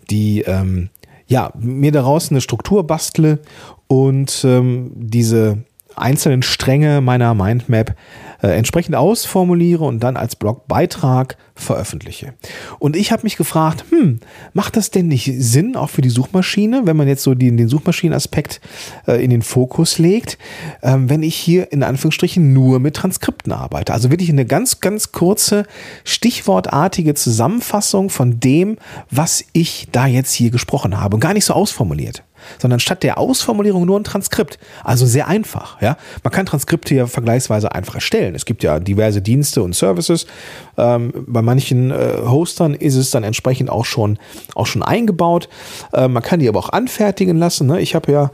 die, 0.09 0.41
ähm, 0.47 0.89
ja, 1.27 1.53
mir 1.59 1.93
daraus 1.93 2.31
eine 2.31 2.41
Struktur 2.41 2.87
bastle 2.87 3.41
und 3.87 4.47
ähm, 4.49 4.93
diese 4.95 5.59
einzelnen 5.95 6.43
Stränge 6.43 7.03
meiner 7.03 7.35
Mindmap 7.35 7.95
äh, 8.45 8.59
entsprechend 8.59 8.95
ausformuliere 8.95 9.85
und 9.85 10.01
dann 10.01 10.19
als 10.19 10.37
Blogbeitrag 10.37 11.39
veröffentliche. 11.55 12.35
Und 12.79 12.95
ich 12.95 13.11
habe 13.11 13.23
mich 13.23 13.39
gefragt, 13.39 13.87
hm, 13.89 14.21
macht 14.53 14.77
das 14.77 14.91
denn 14.91 15.09
nicht 15.09 15.33
Sinn, 15.39 15.77
auch 15.77 15.89
für 15.89 16.03
die 16.03 16.11
Suchmaschine, 16.11 16.83
wenn 16.85 16.95
man 16.95 17.09
jetzt 17.09 17.23
so 17.23 17.35
den, 17.35 17.57
den 17.57 17.69
Suchmaschinenaspekt 17.69 18.61
äh, 19.07 19.25
in 19.25 19.31
den 19.31 19.41
Fokus 19.41 19.99
legt, 19.99 20.37
ähm, 20.83 21.09
wenn 21.09 21.23
ich 21.23 21.37
hier 21.37 21.73
in 21.73 21.83
Anführungsstrichen 21.83 22.53
nur 22.53 22.81
mit 22.81 22.97
Transkripten 22.97 23.51
arbeite? 23.51 23.95
Also 23.95 24.11
wirklich 24.11 24.29
eine 24.29 24.45
ganz, 24.45 24.81
ganz 24.81 25.13
kurze, 25.13 25.65
stichwortartige 26.05 27.15
Zusammenfassung 27.15 28.11
von 28.11 28.41
dem, 28.41 28.77
was 29.11 29.43
ich 29.55 29.89
da 29.91 30.07
jetzt 30.07 30.35
hier 30.35 30.51
gesprochen 30.51 31.01
habe 31.01 31.17
und 31.17 31.21
gar 31.21 31.33
nicht 31.33 31.47
so 31.47 31.55
ausformuliert 31.55 32.25
sondern 32.59 32.81
statt 32.81 33.03
der 33.03 33.19
Ausformulierung 33.19 33.85
nur 33.85 33.99
ein 33.99 34.05
Transkript. 34.05 34.59
Also 34.83 35.07
sehr 35.07 35.29
einfach. 35.29 35.81
Ja? 35.81 35.97
Man 36.23 36.33
kann 36.33 36.47
Transkripte 36.47 36.95
ja 36.95 37.07
vergleichsweise 37.07 37.73
einfach 37.73 37.97
erstellen. 37.97 38.35
Es 38.35 38.45
gibt 38.45 38.63
ja 38.63 38.81
diverse 38.81 39.23
Dienste 39.23 39.63
und 39.63 39.75
Services. 39.75 40.27
Ähm, 40.77 41.13
bei 41.27 41.43
manchen 41.43 41.91
äh, 41.91 42.19
Hostern 42.27 42.75
ist 42.75 42.97
es 42.97 43.11
dann 43.11 43.25
entsprechend 43.25 43.71
auch 43.71 43.85
schon, 43.85 44.19
auch 44.55 44.67
schon 44.67 44.83
eingebaut. 44.83 45.49
Äh, 45.93 46.09
man 46.09 46.23
kann 46.23 46.41
die 46.41 46.49
aber 46.49 46.59
auch 46.59 46.71
anfertigen 46.71 47.37
lassen. 47.37 47.67
Ne? 47.67 47.81
Ich 47.81 47.95
habe 47.95 48.13
ja 48.13 48.31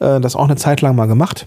äh, 0.00 0.20
das 0.20 0.36
auch 0.36 0.44
eine 0.44 0.56
Zeit 0.56 0.80
lang 0.80 0.96
mal 0.96 1.06
gemacht. 1.06 1.46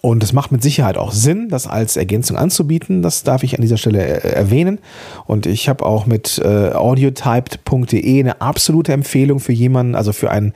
Und 0.00 0.22
es 0.22 0.32
macht 0.32 0.52
mit 0.52 0.62
Sicherheit 0.62 0.96
auch 0.96 1.10
Sinn, 1.10 1.48
das 1.48 1.66
als 1.66 1.96
Ergänzung 1.96 2.36
anzubieten. 2.36 3.02
Das 3.02 3.24
darf 3.24 3.42
ich 3.42 3.56
an 3.56 3.62
dieser 3.62 3.78
Stelle 3.78 4.04
äh, 4.04 4.28
erwähnen. 4.28 4.78
Und 5.26 5.46
ich 5.46 5.68
habe 5.68 5.84
auch 5.84 6.06
mit 6.06 6.38
äh, 6.38 6.70
audiotyped.de 6.72 8.20
eine 8.20 8.40
absolute 8.40 8.92
Empfehlung 8.92 9.40
für 9.40 9.52
jemanden, 9.52 9.96
also 9.96 10.12
für 10.12 10.30
einen 10.30 10.54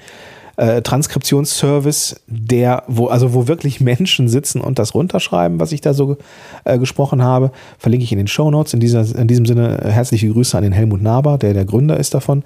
äh, 0.56 0.82
Transkriptionsservice, 0.82 2.16
der, 2.26 2.84
wo, 2.86 3.06
also 3.06 3.34
wo 3.34 3.48
wirklich 3.48 3.80
Menschen 3.80 4.28
sitzen 4.28 4.60
und 4.60 4.78
das 4.78 4.94
runterschreiben, 4.94 5.60
was 5.60 5.72
ich 5.72 5.80
da 5.80 5.94
so 5.94 6.16
äh, 6.64 6.78
gesprochen 6.78 7.22
habe, 7.22 7.52
verlinke 7.78 8.04
ich 8.04 8.12
in 8.12 8.18
den 8.18 8.28
Show 8.28 8.50
Notes. 8.50 8.74
In, 8.74 8.80
dieser, 8.80 9.02
in 9.16 9.28
diesem 9.28 9.46
Sinne 9.46 9.82
äh, 9.82 9.90
herzliche 9.90 10.28
Grüße 10.30 10.56
an 10.56 10.64
den 10.64 10.72
Helmut 10.72 11.02
Naber, 11.02 11.38
der 11.38 11.54
der 11.54 11.64
Gründer 11.64 11.96
ist 11.98 12.14
davon. 12.14 12.44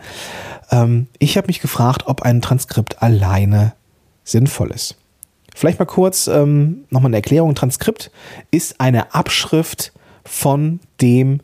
Ähm, 0.70 1.06
ich 1.18 1.36
habe 1.36 1.48
mich 1.48 1.60
gefragt, 1.60 2.04
ob 2.06 2.22
ein 2.22 2.42
Transkript 2.42 3.02
alleine 3.02 3.72
sinnvoll 4.24 4.70
ist. 4.70 4.96
Vielleicht 5.54 5.78
mal 5.78 5.86
kurz 5.86 6.26
ähm, 6.26 6.84
nochmal 6.90 7.10
eine 7.10 7.16
Erklärung. 7.16 7.54
Transkript 7.54 8.10
ist 8.50 8.80
eine 8.80 9.14
Abschrift 9.14 9.92
von 10.24 10.80
dem, 11.00 11.40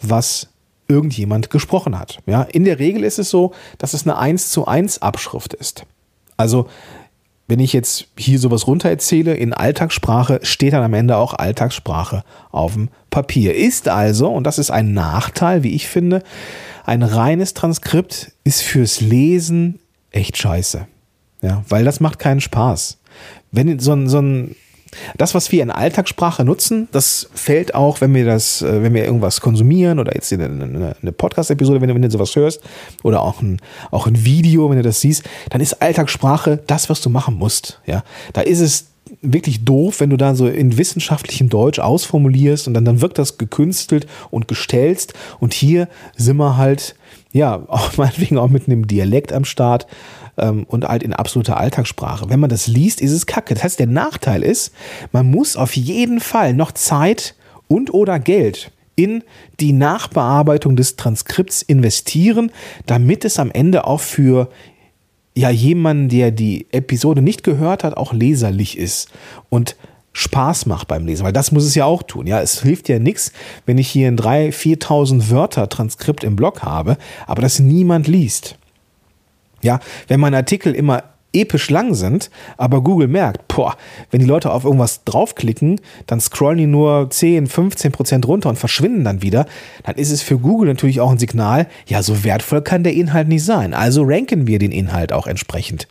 was 0.00 0.48
irgendjemand 0.88 1.48
gesprochen 1.50 1.98
hat. 1.98 2.18
Ja, 2.26 2.42
in 2.42 2.64
der 2.64 2.78
Regel 2.78 3.04
ist 3.04 3.18
es 3.18 3.30
so, 3.30 3.52
dass 3.78 3.94
es 3.94 4.02
eine 4.02 4.18
1 4.18 4.50
zu 4.50 4.66
1 4.66 5.00
Abschrift 5.00 5.54
ist. 5.54 5.86
Also 6.42 6.68
wenn 7.48 7.60
ich 7.60 7.72
jetzt 7.72 8.06
hier 8.16 8.38
sowas 8.38 8.66
runtererzähle 8.66 9.34
in 9.34 9.52
Alltagssprache, 9.52 10.40
steht 10.42 10.72
dann 10.72 10.82
am 10.82 10.94
Ende 10.94 11.16
auch 11.16 11.34
Alltagssprache 11.34 12.24
auf 12.50 12.74
dem 12.74 12.88
Papier. 13.10 13.54
Ist 13.54 13.88
also, 13.88 14.28
und 14.30 14.44
das 14.44 14.58
ist 14.58 14.70
ein 14.70 14.92
Nachteil, 14.92 15.62
wie 15.62 15.74
ich 15.74 15.88
finde, 15.88 16.22
ein 16.84 17.02
reines 17.02 17.54
Transkript 17.54 18.32
ist 18.44 18.62
fürs 18.62 19.00
Lesen 19.00 19.78
echt 20.10 20.36
scheiße. 20.36 20.86
Ja, 21.42 21.64
weil 21.68 21.84
das 21.84 22.00
macht 22.00 22.18
keinen 22.18 22.40
Spaß. 22.40 22.98
Wenn 23.50 23.78
so 23.78 23.92
ein, 23.92 24.08
so 24.08 24.20
ein 24.20 24.56
das, 25.16 25.34
was 25.34 25.52
wir 25.52 25.62
in 25.62 25.70
Alltagssprache 25.70 26.44
nutzen, 26.44 26.88
das 26.92 27.28
fällt 27.34 27.74
auch, 27.74 28.00
wenn 28.00 28.14
wir 28.14 28.24
das, 28.24 28.62
äh, 28.62 28.82
wenn 28.82 28.94
wir 28.94 29.04
irgendwas 29.04 29.40
konsumieren 29.40 29.98
oder 29.98 30.14
jetzt 30.14 30.32
eine, 30.32 30.94
eine 31.00 31.12
Podcast-Episode, 31.12 31.80
wenn 31.80 31.88
du, 31.88 31.94
wenn 31.94 32.02
du 32.02 32.10
sowas 32.10 32.36
hörst 32.36 32.60
oder 33.02 33.22
auch 33.22 33.40
ein, 33.42 33.60
auch 33.90 34.06
ein 34.06 34.24
Video, 34.24 34.68
wenn 34.70 34.76
du 34.76 34.82
das 34.82 35.00
siehst, 35.00 35.24
dann 35.50 35.60
ist 35.60 35.80
Alltagssprache 35.82 36.60
das, 36.66 36.90
was 36.90 37.00
du 37.00 37.10
machen 37.10 37.34
musst. 37.34 37.80
Ja, 37.86 38.04
da 38.32 38.42
ist 38.42 38.60
es 38.60 38.86
wirklich 39.20 39.64
doof, 39.64 40.00
wenn 40.00 40.10
du 40.10 40.16
da 40.16 40.34
so 40.34 40.46
in 40.46 40.78
wissenschaftlichem 40.78 41.48
Deutsch 41.48 41.78
ausformulierst 41.78 42.66
und 42.68 42.74
dann, 42.74 42.84
dann 42.84 43.00
wirkt 43.00 43.18
das 43.18 43.38
gekünstelt 43.38 44.06
und 44.30 44.48
gestelzt 44.48 45.14
und 45.40 45.52
hier 45.52 45.88
sind 46.16 46.36
wir 46.36 46.56
halt, 46.56 46.94
ja, 47.32 47.62
auch 47.68 47.96
meinetwegen 47.96 48.38
auch 48.38 48.48
mit 48.48 48.66
einem 48.66 48.86
Dialekt 48.86 49.32
am 49.32 49.44
Start 49.44 49.86
ähm, 50.42 50.64
und 50.64 50.84
halt 50.84 51.02
in 51.02 51.14
absoluter 51.14 51.56
Alltagssprache. 51.56 52.28
Wenn 52.28 52.40
man 52.40 52.50
das 52.50 52.66
liest, 52.66 53.00
ist 53.00 53.12
es 53.12 53.26
kacke. 53.26 53.54
Das 53.54 53.64
heißt, 53.64 53.78
der 53.78 53.86
Nachteil 53.86 54.42
ist, 54.42 54.74
man 55.12 55.30
muss 55.30 55.56
auf 55.56 55.76
jeden 55.76 56.20
Fall 56.20 56.52
noch 56.52 56.72
Zeit 56.72 57.34
und 57.68 57.94
oder 57.94 58.18
Geld 58.18 58.72
in 58.94 59.24
die 59.60 59.72
Nachbearbeitung 59.72 60.76
des 60.76 60.96
Transkripts 60.96 61.62
investieren, 61.62 62.52
damit 62.84 63.24
es 63.24 63.38
am 63.38 63.50
Ende 63.50 63.86
auch 63.86 64.00
für 64.00 64.50
ja 65.34 65.48
jemanden, 65.48 66.10
der 66.10 66.30
die 66.30 66.66
Episode 66.72 67.22
nicht 67.22 67.42
gehört 67.42 67.84
hat, 67.84 67.96
auch 67.96 68.12
leserlich 68.12 68.76
ist 68.76 69.08
und 69.48 69.76
Spaß 70.12 70.66
macht 70.66 70.88
beim 70.88 71.06
Lesen, 71.06 71.24
weil 71.24 71.32
das 71.32 71.52
muss 71.52 71.64
es 71.64 71.74
ja 71.74 71.86
auch 71.86 72.02
tun. 72.02 72.26
Ja, 72.26 72.42
es 72.42 72.60
hilft 72.60 72.90
ja 72.90 72.98
nichts, 72.98 73.32
wenn 73.64 73.78
ich 73.78 73.88
hier 73.88 74.08
ein 74.08 74.18
3.000, 74.18 74.52
4.000 74.82 75.30
Wörter 75.30 75.70
Transkript 75.70 76.22
im 76.22 76.36
Blog 76.36 76.62
habe, 76.62 76.98
aber 77.26 77.40
das 77.40 77.60
niemand 77.60 78.08
liest. 78.08 78.58
Ja, 79.62 79.80
wenn 80.08 80.20
meine 80.20 80.36
Artikel 80.36 80.74
immer 80.74 81.04
episch 81.32 81.70
lang 81.70 81.94
sind, 81.94 82.30
aber 82.56 82.82
Google 82.82 83.08
merkt, 83.08 83.48
boah, 83.48 83.76
wenn 84.10 84.20
die 84.20 84.26
Leute 84.26 84.52
auf 84.52 84.64
irgendwas 84.64 85.04
draufklicken, 85.04 85.80
dann 86.06 86.20
scrollen 86.20 86.58
die 86.58 86.66
nur 86.66 87.08
10, 87.10 87.46
15 87.46 87.92
Prozent 87.92 88.28
runter 88.28 88.48
und 88.48 88.58
verschwinden 88.58 89.04
dann 89.04 89.22
wieder, 89.22 89.46
dann 89.84 89.96
ist 89.96 90.10
es 90.10 90.22
für 90.22 90.38
Google 90.38 90.68
natürlich 90.68 91.00
auch 91.00 91.10
ein 91.10 91.18
Signal, 91.18 91.68
ja, 91.86 92.02
so 92.02 92.24
wertvoll 92.24 92.62
kann 92.62 92.84
der 92.84 92.92
Inhalt 92.94 93.28
nicht 93.28 93.44
sein. 93.44 93.74
Also 93.74 94.02
ranken 94.04 94.46
wir 94.46 94.58
den 94.58 94.72
Inhalt 94.72 95.12
auch 95.12 95.26
entsprechend 95.26 95.88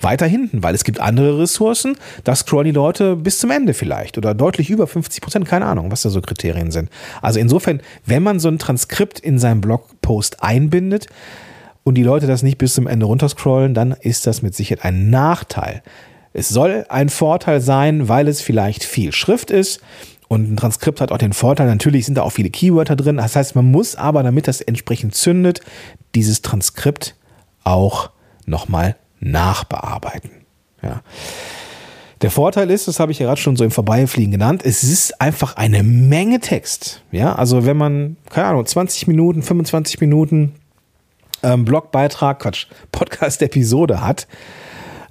weiter 0.00 0.26
hinten, 0.26 0.62
weil 0.62 0.76
es 0.76 0.84
gibt 0.84 1.00
andere 1.00 1.40
Ressourcen, 1.40 1.96
da 2.22 2.34
scrollen 2.34 2.66
die 2.66 2.70
Leute 2.70 3.16
bis 3.16 3.40
zum 3.40 3.50
Ende 3.50 3.74
vielleicht 3.74 4.16
oder 4.16 4.32
deutlich 4.32 4.70
über 4.70 4.86
50 4.86 5.20
Prozent, 5.20 5.44
keine 5.44 5.66
Ahnung, 5.66 5.90
was 5.90 6.02
da 6.02 6.08
so 6.08 6.20
Kriterien 6.20 6.70
sind. 6.70 6.88
Also 7.20 7.40
insofern, 7.40 7.80
wenn 8.06 8.22
man 8.22 8.38
so 8.38 8.48
ein 8.48 8.60
Transkript 8.60 9.18
in 9.18 9.40
seinem 9.40 9.60
Blogpost 9.60 10.42
einbindet, 10.42 11.08
und 11.88 11.94
die 11.94 12.02
Leute 12.02 12.26
das 12.26 12.42
nicht 12.42 12.58
bis 12.58 12.74
zum 12.74 12.86
Ende 12.86 13.06
runterscrollen, 13.06 13.72
dann 13.72 13.92
ist 13.92 14.26
das 14.26 14.42
mit 14.42 14.54
Sicherheit 14.54 14.84
ein 14.84 15.08
Nachteil. 15.08 15.82
Es 16.34 16.50
soll 16.50 16.84
ein 16.90 17.08
Vorteil 17.08 17.62
sein, 17.62 18.08
weil 18.08 18.28
es 18.28 18.42
vielleicht 18.42 18.84
viel 18.84 19.12
Schrift 19.12 19.50
ist. 19.50 19.80
Und 20.28 20.52
ein 20.52 20.56
Transkript 20.58 21.00
hat 21.00 21.10
auch 21.10 21.18
den 21.18 21.32
Vorteil, 21.32 21.66
natürlich 21.66 22.04
sind 22.04 22.16
da 22.16 22.22
auch 22.22 22.32
viele 22.32 22.50
Keywörter 22.50 22.94
drin. 22.94 23.16
Das 23.16 23.34
heißt, 23.34 23.56
man 23.56 23.70
muss 23.70 23.96
aber, 23.96 24.22
damit 24.22 24.46
das 24.46 24.60
entsprechend 24.60 25.14
zündet, 25.14 25.62
dieses 26.14 26.42
Transkript 26.42 27.16
auch 27.64 28.10
nochmal 28.44 28.96
nachbearbeiten. 29.20 30.30
Ja. 30.82 31.00
Der 32.20 32.30
Vorteil 32.30 32.70
ist, 32.70 32.86
das 32.86 33.00
habe 33.00 33.12
ich 33.12 33.18
ja 33.18 33.26
gerade 33.26 33.40
schon 33.40 33.56
so 33.56 33.64
im 33.64 33.70
Vorbeifliegen 33.70 34.32
genannt, 34.32 34.62
es 34.64 34.82
ist 34.82 35.22
einfach 35.22 35.56
eine 35.56 35.82
Menge 35.82 36.40
Text. 36.40 37.02
Ja, 37.10 37.34
also 37.34 37.64
wenn 37.64 37.78
man, 37.78 38.18
keine 38.28 38.48
Ahnung, 38.48 38.66
20 38.66 39.06
Minuten, 39.06 39.42
25 39.42 40.00
Minuten 40.00 40.52
ähm, 41.42 41.64
Blogbeitrag, 41.64 42.40
Quatsch, 42.40 42.66
Podcast-Episode 42.92 44.00
hat 44.00 44.26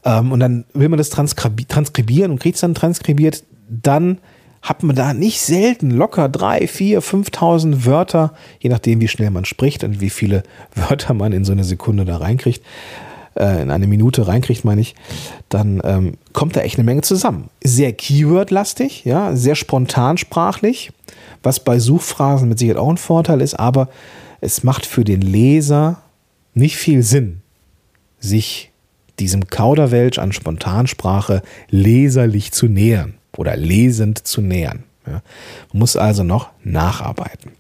ähm, 0.07 0.31
und 0.31 0.39
dann 0.39 0.65
will 0.73 0.89
man 0.89 0.97
das 0.97 1.09
transkribi 1.09 1.65
transkribieren 1.65 2.31
und 2.31 2.39
kriegt 2.39 2.55
es 2.55 2.61
dann 2.61 2.73
transkribiert, 2.73 3.43
dann 3.69 4.19
hat 4.61 4.83
man 4.83 4.95
da 4.95 5.13
nicht 5.13 5.41
selten 5.41 5.91
locker 5.91 6.29
drei, 6.29 6.67
vier, 6.67 7.01
5.000 7.01 7.85
Wörter, 7.85 8.33
je 8.59 8.69
nachdem, 8.69 9.01
wie 9.01 9.07
schnell 9.07 9.29
man 9.29 9.45
spricht 9.45 9.83
und 9.83 10.01
wie 10.01 10.09
viele 10.09 10.43
Wörter 10.75 11.13
man 11.13 11.33
in 11.33 11.45
so 11.45 11.51
eine 11.51 11.63
Sekunde 11.63 12.05
da 12.05 12.17
reinkriegt, 12.17 12.63
äh, 13.35 13.61
in 13.61 13.69
eine 13.69 13.87
Minute 13.87 14.27
reinkriegt, 14.27 14.65
meine 14.65 14.81
ich, 14.81 14.95
dann 15.49 15.81
ähm, 15.83 16.13
kommt 16.33 16.55
da 16.55 16.61
echt 16.61 16.77
eine 16.77 16.85
Menge 16.85 17.01
zusammen. 17.01 17.49
Sehr 17.63 17.93
Keyword-lastig, 17.93 19.05
ja, 19.05 19.35
sehr 19.35 19.55
spontan 19.55 20.17
sprachlich, 20.17 20.91
was 21.43 21.59
bei 21.59 21.79
Suchphrasen 21.79 22.49
mit 22.49 22.59
Sicherheit 22.59 22.81
auch 22.81 22.89
ein 22.89 22.97
Vorteil 22.97 23.41
ist, 23.41 23.55
aber 23.55 23.89
es 24.41 24.63
macht 24.63 24.85
für 24.85 25.03
den 25.03 25.21
Leser 25.21 26.01
nicht 26.57 26.77
viel 26.77 27.03
Sinn, 27.03 27.41
sich 28.19 28.71
diesem 29.19 29.47
Kauderwelsch 29.47 30.19
an 30.19 30.31
Spontansprache 30.31 31.41
leserlich 31.69 32.51
zu 32.51 32.67
nähern 32.67 33.15
oder 33.35 33.55
lesend 33.55 34.27
zu 34.27 34.41
nähern. 34.41 34.83
Ja. 35.05 35.21
Muss 35.71 35.95
also 35.95 36.23
noch 36.23 36.49
nacharbeiten. 36.63 37.51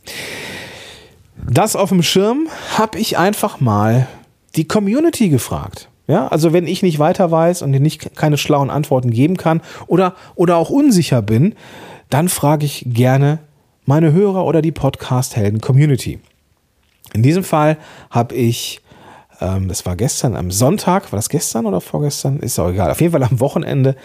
Das 1.49 1.75
auf 1.75 1.89
dem 1.89 2.03
Schirm 2.03 2.47
habe 2.77 2.99
ich 2.99 3.17
einfach 3.17 3.59
mal 3.59 4.07
die 4.55 4.67
Community 4.67 5.29
gefragt. 5.29 5.89
Ja, 6.07 6.27
also 6.29 6.53
wenn 6.53 6.67
ich 6.67 6.83
nicht 6.83 6.99
weiter 6.99 7.31
weiß 7.31 7.61
und 7.61 7.71
nicht 7.71 8.15
keine 8.15 8.37
schlauen 8.37 8.69
Antworten 8.69 9.11
geben 9.11 9.35
kann 9.35 9.61
oder, 9.87 10.15
oder 10.35 10.55
auch 10.55 10.69
unsicher 10.69 11.21
bin, 11.21 11.53
dann 12.09 12.29
frage 12.29 12.65
ich 12.65 12.85
gerne 12.87 13.39
meine 13.85 14.13
Hörer 14.13 14.45
oder 14.45 14.61
die 14.61 14.71
Podcast-Helden-Community. 14.71 16.19
In 17.13 17.23
diesem 17.23 17.43
Fall 17.43 17.77
habe 18.09 18.35
ich 18.35 18.81
ähm, 19.41 19.67
das 19.67 19.85
war 19.85 19.95
gestern 19.95 20.35
am 20.35 20.51
Sonntag, 20.51 21.11
war 21.11 21.17
das 21.17 21.29
gestern 21.29 21.65
oder 21.65 21.81
vorgestern? 21.81 22.39
Ist 22.39 22.59
auch 22.59 22.69
egal. 22.69 22.91
Auf 22.91 23.01
jeden 23.01 23.13
Fall 23.13 23.23
am 23.23 23.39
Wochenende 23.39 23.95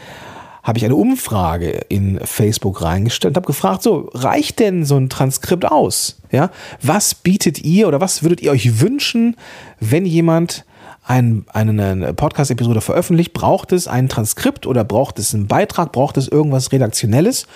habe 0.62 0.78
ich 0.78 0.84
eine 0.84 0.94
Umfrage 0.94 1.70
in 1.88 2.20
Facebook 2.24 2.82
reingestellt 2.82 3.32
und 3.32 3.36
habe 3.36 3.46
gefragt, 3.46 3.82
so, 3.82 4.10
reicht 4.14 4.60
denn 4.60 4.84
so 4.84 4.96
ein 4.96 5.08
Transkript 5.08 5.64
aus? 5.64 6.20
Ja, 6.30 6.50
was 6.80 7.14
bietet 7.14 7.62
ihr 7.64 7.88
oder 7.88 8.00
was 8.00 8.22
würdet 8.22 8.40
ihr 8.40 8.52
euch 8.52 8.80
wünschen, 8.80 9.36
wenn 9.80 10.06
jemand 10.06 10.64
ein, 11.04 11.44
eine 11.52 12.14
Podcast-Episode 12.14 12.80
veröffentlicht? 12.80 13.32
Braucht 13.32 13.72
es 13.72 13.88
ein 13.88 14.08
Transkript 14.08 14.66
oder 14.66 14.84
braucht 14.84 15.18
es 15.18 15.34
einen 15.34 15.48
Beitrag? 15.48 15.90
Braucht 15.92 16.16
es 16.16 16.28
irgendwas 16.28 16.70
Redaktionelles? 16.70 17.46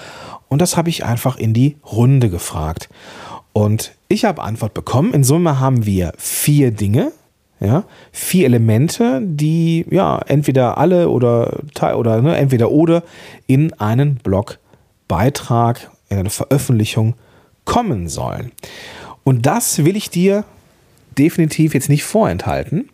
Und 0.49 0.61
das 0.61 0.77
habe 0.77 0.91
ich 0.91 1.05
einfach 1.05 1.37
in 1.37 1.55
die 1.55 1.77
Runde 1.85 2.29
gefragt. 2.29 2.89
Und 3.53 3.93
ich 4.09 4.25
habe 4.25 4.43
Antwort 4.43 4.75
bekommen. 4.75 5.15
In 5.15 5.25
Summe 5.25 5.61
haben 5.61 5.87
wir 5.87 6.13
vier 6.19 6.73
Dinge, 6.73 7.13
ja, 7.61 7.85
vier 8.13 8.47
Elemente, 8.47 9.21
die 9.23 9.87
ja 9.91 10.19
entweder 10.27 10.79
alle 10.79 11.09
oder 11.09 11.61
oder 11.95 12.21
ne, 12.21 12.37
entweder 12.37 12.71
oder 12.71 13.03
in 13.47 13.73
einen 13.75 14.17
Blogbeitrag, 14.17 15.91
in 16.09 16.19
eine 16.19 16.31
Veröffentlichung 16.31 17.15
kommen 17.65 18.09
sollen. 18.09 18.53
Und 19.25 19.47
das 19.47 19.85
will 19.85 19.97
ich 19.97 20.11
dir 20.11 20.45
definitiv 21.19 21.75
jetzt 21.75 21.89
nicht 21.89 22.05
vorenthalten 22.05 22.91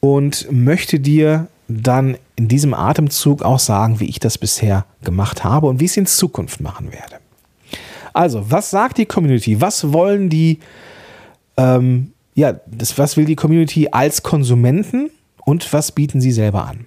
und 0.00 0.50
möchte 0.50 1.00
dir 1.00 1.48
dann 1.68 2.16
in 2.36 2.48
diesem 2.48 2.74
Atemzug 2.74 3.42
auch 3.42 3.58
sagen, 3.58 4.00
wie 4.00 4.08
ich 4.08 4.18
das 4.18 4.38
bisher 4.38 4.84
gemacht 5.04 5.44
habe 5.44 5.68
und 5.68 5.80
wie 5.80 5.84
ich 5.84 5.92
es 5.92 5.96
in 5.96 6.06
Zukunft 6.06 6.60
machen 6.60 6.92
werde. 6.92 7.16
Also, 8.12 8.50
was 8.50 8.70
sagt 8.70 8.98
die 8.98 9.06
Community? 9.06 9.60
Was 9.60 9.92
wollen 9.92 10.28
die 10.28 10.58
ähm, 11.56 12.12
ja, 12.34 12.60
das, 12.66 12.98
was 12.98 13.16
will 13.16 13.24
die 13.24 13.36
Community 13.36 13.88
als 13.90 14.22
Konsumenten 14.22 15.10
und 15.44 15.72
was 15.72 15.92
bieten 15.92 16.20
sie 16.20 16.32
selber 16.32 16.66
an? 16.66 16.86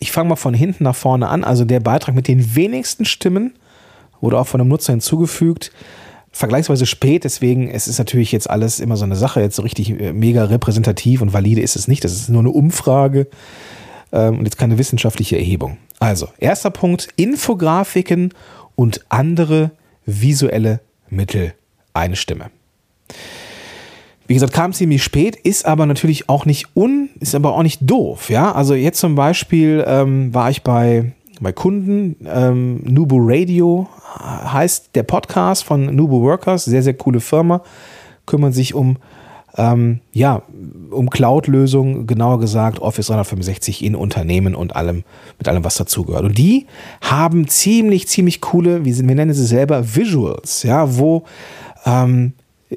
Ich 0.00 0.10
fange 0.10 0.30
mal 0.30 0.36
von 0.36 0.54
hinten 0.54 0.84
nach 0.84 0.96
vorne 0.96 1.28
an. 1.28 1.44
Also 1.44 1.64
der 1.64 1.80
Beitrag 1.80 2.14
mit 2.14 2.28
den 2.28 2.54
wenigsten 2.54 3.04
Stimmen 3.04 3.54
wurde 4.20 4.38
auch 4.38 4.46
von 4.46 4.60
einem 4.60 4.68
Nutzer 4.68 4.92
hinzugefügt. 4.92 5.70
Vergleichsweise 6.32 6.86
spät, 6.86 7.24
deswegen 7.24 7.68
es 7.70 7.86
ist 7.86 7.98
natürlich 7.98 8.32
jetzt 8.32 8.48
alles 8.48 8.80
immer 8.80 8.96
so 8.96 9.04
eine 9.04 9.16
Sache, 9.16 9.42
jetzt 9.42 9.56
so 9.56 9.62
richtig 9.62 9.90
äh, 9.90 10.14
mega 10.14 10.44
repräsentativ 10.44 11.20
und 11.20 11.34
valide 11.34 11.60
ist 11.60 11.76
es 11.76 11.88
nicht. 11.88 12.04
Das 12.04 12.12
ist 12.12 12.30
nur 12.30 12.40
eine 12.40 12.50
Umfrage 12.50 13.26
ähm, 14.12 14.38
und 14.38 14.44
jetzt 14.44 14.56
keine 14.56 14.78
wissenschaftliche 14.78 15.36
Erhebung. 15.36 15.76
Also, 15.98 16.28
erster 16.38 16.70
Punkt: 16.70 17.08
Infografiken 17.16 18.32
und 18.76 19.04
andere 19.10 19.72
visuelle 20.06 20.80
Mittel. 21.10 21.52
Eine 21.92 22.16
Stimme. 22.16 22.50
Wie 24.26 24.34
gesagt, 24.34 24.52
kam 24.52 24.72
ziemlich 24.72 25.02
spät, 25.02 25.36
ist 25.36 25.66
aber 25.66 25.86
natürlich 25.86 26.28
auch 26.28 26.46
nicht 26.46 26.76
un, 26.76 27.10
ist 27.20 27.34
aber 27.34 27.54
auch 27.54 27.62
nicht 27.62 27.80
doof, 27.82 28.30
ja. 28.30 28.52
Also 28.52 28.74
jetzt 28.74 29.00
zum 29.00 29.14
Beispiel 29.14 29.84
ähm, 29.86 30.32
war 30.32 30.50
ich 30.50 30.62
bei, 30.62 31.12
bei 31.40 31.52
Kunden, 31.52 32.16
ähm, 32.26 32.82
Nubu 32.84 33.18
Radio 33.20 33.88
heißt 34.18 34.90
der 34.94 35.02
Podcast 35.02 35.64
von 35.64 35.94
Nubu 35.94 36.22
Workers, 36.22 36.64
sehr, 36.64 36.82
sehr 36.82 36.94
coole 36.94 37.20
Firma. 37.20 37.62
kümmern 38.26 38.52
sich 38.52 38.74
um 38.74 38.96
ähm, 39.56 40.00
ja, 40.12 40.42
um 40.90 41.10
Cloud-Lösungen, 41.10 42.06
genauer 42.06 42.40
gesagt 42.40 42.78
Office 42.80 43.08
365 43.08 43.84
in 43.84 43.94
Unternehmen 43.94 44.54
und 44.54 44.74
allem, 44.76 45.04
mit 45.38 45.48
allem, 45.48 45.64
was 45.64 45.74
dazugehört. 45.74 46.24
Und 46.24 46.38
die 46.38 46.66
haben 47.02 47.48
ziemlich, 47.48 48.08
ziemlich 48.08 48.40
coole, 48.40 48.82
sie, 48.84 49.06
wir 49.06 49.14
nennen 49.14 49.34
sie 49.34 49.44
selber 49.44 49.94
Visuals, 49.94 50.62
ja, 50.62 50.96
wo 50.96 51.24
ähm, 51.84 52.32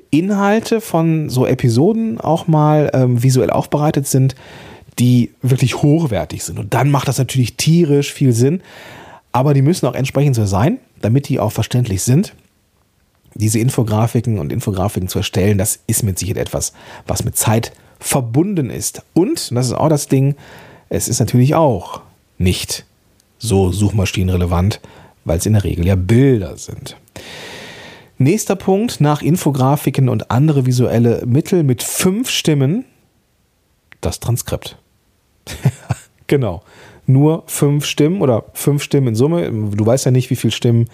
Inhalte 0.10 0.82
von 0.82 1.30
so 1.30 1.46
Episoden 1.46 2.20
auch 2.20 2.48
mal 2.48 2.92
ähm, 2.94 3.22
visuell 3.22 3.50
aufbereitet 3.50 4.08
sind, 4.08 4.36
die 5.00 5.32
wirklich 5.42 5.82
hochwertig 5.82 6.44
sind. 6.44 6.60
Und 6.60 6.74
dann 6.74 6.90
macht 6.90 7.08
das 7.08 7.18
natürlich 7.18 7.58
tierisch 7.58 8.14
viel 8.14 8.34
Sinn. 8.34 8.62
Aber 9.32 9.54
die 9.54 9.62
müssen 9.62 9.86
auch 9.86 9.96
entsprechend 9.96 10.36
so 10.36 10.46
sein, 10.46 10.80
damit 11.02 11.28
die 11.28 11.40
auch 11.40 11.52
verständlich 11.52 12.04
sind 12.04 12.34
diese 13.36 13.60
Infografiken 13.60 14.40
und 14.40 14.52
Infografiken 14.52 15.10
zu 15.10 15.20
erstellen, 15.20 15.58
das 15.58 15.80
ist 15.88 16.04
mit 16.04 16.18
Sicherheit 16.18 16.48
etwas, 16.48 16.74
was 17.06 17.24
mit 17.24 17.38
Zeit 17.38 17.74
verbunden 18.00 18.70
ist. 18.70 19.04
Und, 19.14 19.50
und 19.50 19.56
das 19.56 19.68
ist 19.68 19.74
auch 19.74 19.90
das 19.90 20.08
Ding, 20.08 20.36
es 20.90 21.08
ist 21.08 21.20
natürlich 21.20 21.54
auch 21.54 22.02
nicht 22.38 22.86
so 23.38 23.72
suchmaschinenrelevant, 23.72 24.80
weil 25.26 25.38
es 25.38 25.46
in 25.46 25.54
der 25.54 25.64
Regel 25.64 25.86
ja 25.86 25.96
Bilder 25.96 26.58
sind. 26.58 26.96
Nächster 28.18 28.56
Punkt, 28.56 29.02
nach 29.02 29.22
Infografiken 29.22 30.08
und 30.08 30.32
andere 30.32 30.66
visuelle 30.66 31.26
Mittel 31.26 31.64
mit 31.64 31.84
fünf 31.84 32.30
Stimmen, 32.30 32.86
das 34.02 34.20
Transkript. 34.20 34.78
genau. 36.28 36.64
Nur 37.08 37.44
fünf 37.46 37.86
Stimmen 37.86 38.22
oder 38.22 38.46
fünf 38.54 38.82
Stimmen 38.82 39.10
in 39.10 39.16
Summe. 39.16 39.52
Du 39.52 39.86
weißt 39.86 40.06
ja 40.06 40.12
nicht, 40.12 40.30
wie 40.30 40.36
viele 40.36 40.52
Stimmen 40.52 40.90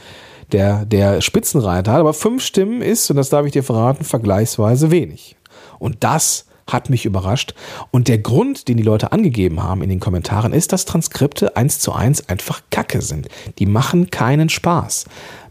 der, 0.51 0.85
der 0.85 1.21
Spitzenreiter 1.21 1.93
hat. 1.93 1.99
Aber 1.99 2.13
fünf 2.13 2.43
Stimmen 2.43 2.81
ist, 2.81 3.09
und 3.09 3.17
das 3.17 3.29
darf 3.29 3.45
ich 3.45 3.51
dir 3.51 3.63
verraten, 3.63 4.03
vergleichsweise 4.03 4.91
wenig. 4.91 5.37
Und 5.79 6.03
das 6.03 6.45
hat 6.67 6.89
mich 6.89 7.05
überrascht. 7.05 7.53
Und 7.91 8.07
der 8.07 8.17
Grund, 8.17 8.67
den 8.67 8.77
die 8.77 8.83
Leute 8.83 9.11
angegeben 9.11 9.61
haben 9.63 9.81
in 9.81 9.89
den 9.89 9.99
Kommentaren, 9.99 10.53
ist, 10.53 10.71
dass 10.71 10.85
Transkripte 10.85 11.55
eins 11.55 11.79
zu 11.79 11.91
eins 11.93 12.27
einfach 12.29 12.61
Kacke 12.71 13.01
sind. 13.01 13.27
Die 13.59 13.65
machen 13.65 14.09
keinen 14.09 14.49
Spaß. 14.49 15.05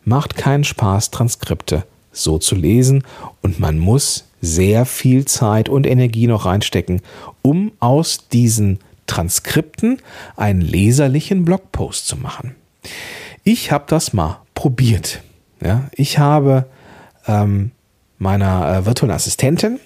Macht 0.05 0.37
keinen 0.37 0.65
Spaß, 0.65 1.11
Transkripte 1.11 1.85
so 2.13 2.39
zu 2.39 2.55
lesen. 2.55 3.05
Und 3.43 3.61
man 3.61 3.79
muss 3.79 4.27
sehr 4.41 4.87
viel 4.87 5.27
Zeit 5.27 5.69
und 5.69 5.87
Energie 5.87 6.27
noch 6.27 6.47
reinstecken, 6.47 7.03
um 7.43 7.73
aus 7.79 8.29
diesen 8.29 8.79
Transkripten 9.07 9.99
einen 10.37 10.61
leserlichen 10.61 11.45
Blogpost 11.45 12.07
zu 12.07 12.17
machen. 12.17 12.55
Ich 13.45 13.73
habe 13.73 13.85
das 13.89 14.13
mal 14.13 14.41
probiert. 14.55 15.23
Ja, 15.63 15.89
ich 15.93 16.19
habe 16.19 16.67
ähm, 17.27 17.73
meiner 18.19 18.79
äh, 18.79 18.87
virtuellen 18.87 19.15
Assistentin 19.15 19.79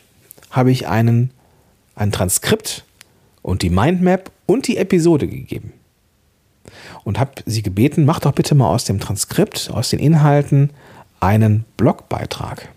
habe 0.50 0.70
ich 0.70 0.86
einen, 0.86 1.30
ein 1.96 2.12
Transkript 2.12 2.84
und 3.42 3.62
die 3.62 3.70
Mindmap 3.70 4.30
und 4.46 4.68
die 4.68 4.76
Episode 4.76 5.26
gegeben. 5.26 5.72
Und 7.04 7.18
habe 7.18 7.32
sie 7.44 7.62
gebeten, 7.62 8.04
mach 8.04 8.20
doch 8.20 8.32
bitte 8.32 8.54
mal 8.54 8.68
aus 8.68 8.84
dem 8.84 8.98
Transkript, 8.98 9.70
aus 9.72 9.90
den 9.90 9.98
Inhalten 9.98 10.70
einen 11.20 11.64
Blogbeitrag. 11.76 12.68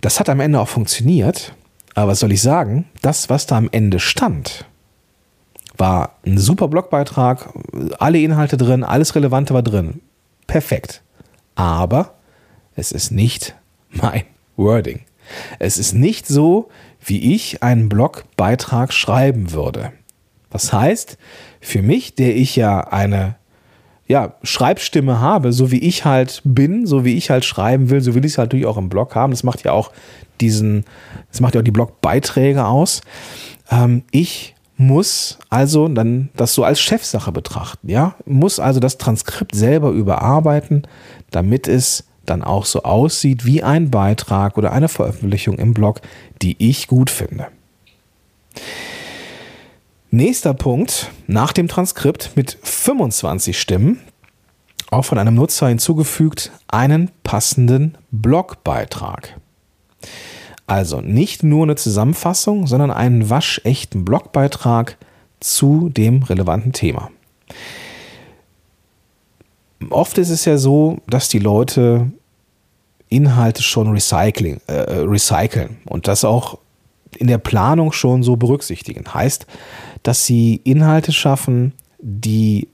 Das 0.00 0.20
hat 0.20 0.28
am 0.28 0.40
Ende 0.40 0.60
auch 0.60 0.68
funktioniert, 0.68 1.54
aber 1.94 2.12
was 2.12 2.20
soll 2.20 2.32
ich 2.32 2.42
sagen? 2.42 2.86
Das, 3.02 3.30
was 3.30 3.46
da 3.46 3.56
am 3.56 3.68
Ende 3.72 4.00
stand, 4.00 4.64
war 5.76 6.16
ein 6.24 6.38
super 6.38 6.68
Blogbeitrag, 6.68 7.48
alle 7.98 8.18
Inhalte 8.20 8.56
drin, 8.56 8.84
alles 8.84 9.14
Relevante 9.14 9.54
war 9.54 9.62
drin 9.62 10.00
perfekt. 10.46 11.02
Aber 11.54 12.14
es 12.76 12.92
ist 12.92 13.10
nicht 13.10 13.54
mein 13.90 14.24
Wording. 14.56 15.00
Es 15.58 15.78
ist 15.78 15.94
nicht 15.94 16.26
so, 16.26 16.68
wie 17.04 17.34
ich 17.34 17.62
einen 17.62 17.88
Blogbeitrag 17.88 18.92
schreiben 18.92 19.52
würde. 19.52 19.92
Das 20.50 20.72
heißt, 20.72 21.18
für 21.64 21.82
mich, 21.82 22.14
der 22.14 22.36
ich 22.36 22.56
ja 22.56 22.80
eine 22.80 23.36
ja, 24.06 24.34
Schreibstimme 24.42 25.20
habe, 25.20 25.52
so 25.52 25.70
wie 25.70 25.78
ich 25.78 26.04
halt 26.04 26.42
bin, 26.44 26.86
so 26.86 27.04
wie 27.04 27.16
ich 27.16 27.30
halt 27.30 27.44
schreiben 27.44 27.88
will, 27.88 28.02
so 28.02 28.14
will 28.14 28.24
ich 28.24 28.32
es 28.32 28.38
halt 28.38 28.50
natürlich 28.50 28.66
auch 28.66 28.76
im 28.76 28.90
Blog 28.90 29.14
haben. 29.14 29.30
Das 29.30 29.44
macht 29.44 29.64
ja 29.64 29.72
auch 29.72 29.90
diesen, 30.42 30.84
das 31.30 31.40
macht 31.40 31.54
ja 31.54 31.60
auch 31.60 31.64
die 31.64 31.70
Blogbeiträge 31.70 32.66
aus. 32.66 33.00
Ähm, 33.70 34.02
ich 34.10 34.54
muss 34.76 35.38
also 35.48 35.88
dann 35.88 36.28
das 36.36 36.52
so 36.52 36.64
als 36.64 36.80
Chefsache 36.80 37.32
betrachten, 37.32 37.88
ja, 37.88 38.16
muss 38.26 38.58
also 38.58 38.78
das 38.80 38.98
Transkript 38.98 39.54
selber 39.54 39.90
überarbeiten, 39.90 40.86
damit 41.30 41.66
es 41.66 42.04
dann 42.26 42.42
auch 42.42 42.66
so 42.66 42.82
aussieht 42.82 43.46
wie 43.46 43.62
ein 43.62 43.90
Beitrag 43.90 44.58
oder 44.58 44.72
eine 44.72 44.88
Veröffentlichung 44.88 45.58
im 45.58 45.72
Blog, 45.72 46.00
die 46.42 46.56
ich 46.58 46.88
gut 46.88 47.08
finde. 47.08 47.46
Nächster 50.14 50.54
Punkt, 50.54 51.10
nach 51.26 51.52
dem 51.52 51.66
Transkript 51.66 52.36
mit 52.36 52.56
25 52.62 53.60
Stimmen, 53.60 53.98
auch 54.92 55.04
von 55.04 55.18
einem 55.18 55.34
Nutzer 55.34 55.66
hinzugefügt, 55.66 56.52
einen 56.68 57.10
passenden 57.24 57.98
Blogbeitrag. 58.12 59.40
Also 60.68 61.00
nicht 61.00 61.42
nur 61.42 61.64
eine 61.64 61.74
Zusammenfassung, 61.74 62.68
sondern 62.68 62.92
einen 62.92 63.28
waschechten 63.28 64.04
Blogbeitrag 64.04 64.98
zu 65.40 65.88
dem 65.88 66.22
relevanten 66.22 66.72
Thema. 66.72 67.10
Oft 69.90 70.18
ist 70.18 70.30
es 70.30 70.44
ja 70.44 70.58
so, 70.58 70.98
dass 71.08 71.28
die 71.28 71.40
Leute 71.40 72.12
Inhalte 73.08 73.64
schon 73.64 73.90
recycling, 73.90 74.60
äh, 74.68 74.74
recyceln 74.74 75.78
und 75.86 76.06
das 76.06 76.24
auch 76.24 76.58
in 77.16 77.26
der 77.26 77.38
Planung 77.38 77.90
schon 77.92 78.22
so 78.22 78.36
berücksichtigen. 78.36 79.12
Heißt, 79.12 79.46
dass 80.04 80.26
sie 80.26 80.60
Inhalte 80.62 81.12
schaffen, 81.12 81.72
die 81.98 82.68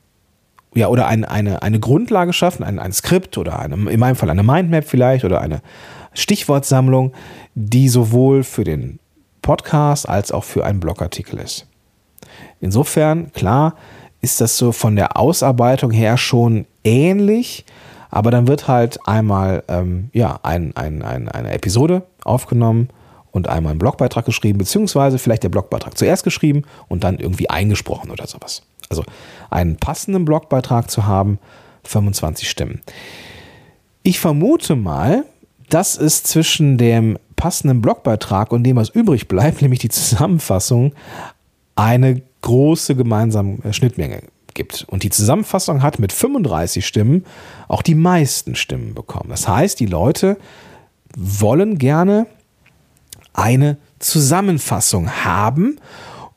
ja, 0.75 0.89
oder 0.89 1.07
ein, 1.07 1.25
eine, 1.25 1.63
eine 1.63 1.81
Grundlage 1.81 2.33
schaffen, 2.33 2.63
ein, 2.63 2.79
ein 2.79 2.93
Skript 2.93 3.39
oder 3.39 3.59
eine, 3.59 3.91
in 3.91 3.99
meinem 3.99 4.17
Fall 4.17 4.31
eine 4.31 4.43
Mindmap 4.43 4.85
vielleicht 4.85 5.25
oder 5.25 5.41
eine 5.41 5.63
Stichwortsammlung, 6.13 7.13
die 7.55 7.89
sowohl 7.89 8.45
für 8.45 8.65
den 8.65 8.99
Podcast 9.43 10.09
als 10.09 10.31
auch 10.31 10.45
für 10.45 10.65
einen 10.65 10.81
Blogartikel 10.81 11.39
ist. 11.41 11.67
Insofern, 12.61 13.33
klar, 13.33 13.75
ist 14.21 14.41
das 14.41 14.59
so 14.59 14.71
von 14.73 14.97
der 14.97 15.17
Ausarbeitung 15.17 15.91
her 15.91 16.17
schon 16.17 16.67
ähnlich, 16.85 17.65
aber 18.11 18.31
dann 18.31 18.47
wird 18.47 18.69
halt 18.69 18.99
einmal 19.07 19.65
ähm, 19.69 20.11
ja, 20.13 20.39
ein, 20.43 20.77
ein, 20.77 21.03
ein, 21.03 21.29
eine 21.29 21.53
Episode 21.53 22.03
aufgenommen 22.25 22.91
und 23.33 23.49
einmal 23.49 23.73
ein 23.73 23.79
Blogbeitrag 23.79 24.25
geschrieben, 24.25 24.59
beziehungsweise 24.59 25.19
vielleicht 25.19 25.43
der 25.43 25.49
Blogbeitrag 25.49 25.97
zuerst 25.97 26.25
geschrieben 26.25 26.63
und 26.89 27.05
dann 27.05 27.19
irgendwie 27.19 27.51
eingesprochen 27.51 28.11
oder 28.11 28.27
sowas. 28.27 28.63
Also 28.89 29.05
einen 29.51 29.77
passenden 29.77 30.25
Blogbeitrag 30.25 30.91
zu 30.91 31.07
haben, 31.07 31.39
25 31.85 32.49
Stimmen. 32.49 32.81
Ich 34.03 34.21
vermute 34.21 34.77
mal, 34.77 35.25
dass 35.69 35.97
es 35.97 36.23
zwischen 36.25 36.79
dem 36.79 37.19
passenden 37.37 37.81
Blogbeitrag 37.81 38.53
und 38.53 38.65
dem, 38.65 38.77
was 38.77 38.89
übrig 38.91 39.29
bleibt, 39.29 39.63
nämlich 39.63 39.81
die 39.81 39.89
Zusammenfassung, 39.89 40.93
eine 41.77 42.23
große 42.43 42.97
gemeinsame 42.97 43.59
Schnittmenge 43.73 44.23
gibt. 44.55 44.85
Und 44.89 45.03
die 45.03 45.11
Zusammenfassung 45.11 45.83
hat 45.83 45.99
mit 45.99 46.13
35 46.13 46.87
Stimmen 46.87 47.25
auch 47.69 47.83
die 47.83 47.95
meisten 47.95 48.57
Stimmen 48.57 48.95
bekommen. 48.95 49.31
Das 49.31 49.47
heißt, 49.47 49.79
die 49.79 49.87
Leute 49.87 50.37
wollen 51.17 51.79
gerne 51.79 52.27
eine 53.33 53.77
Zusammenfassung 53.99 55.11
haben 55.11 55.79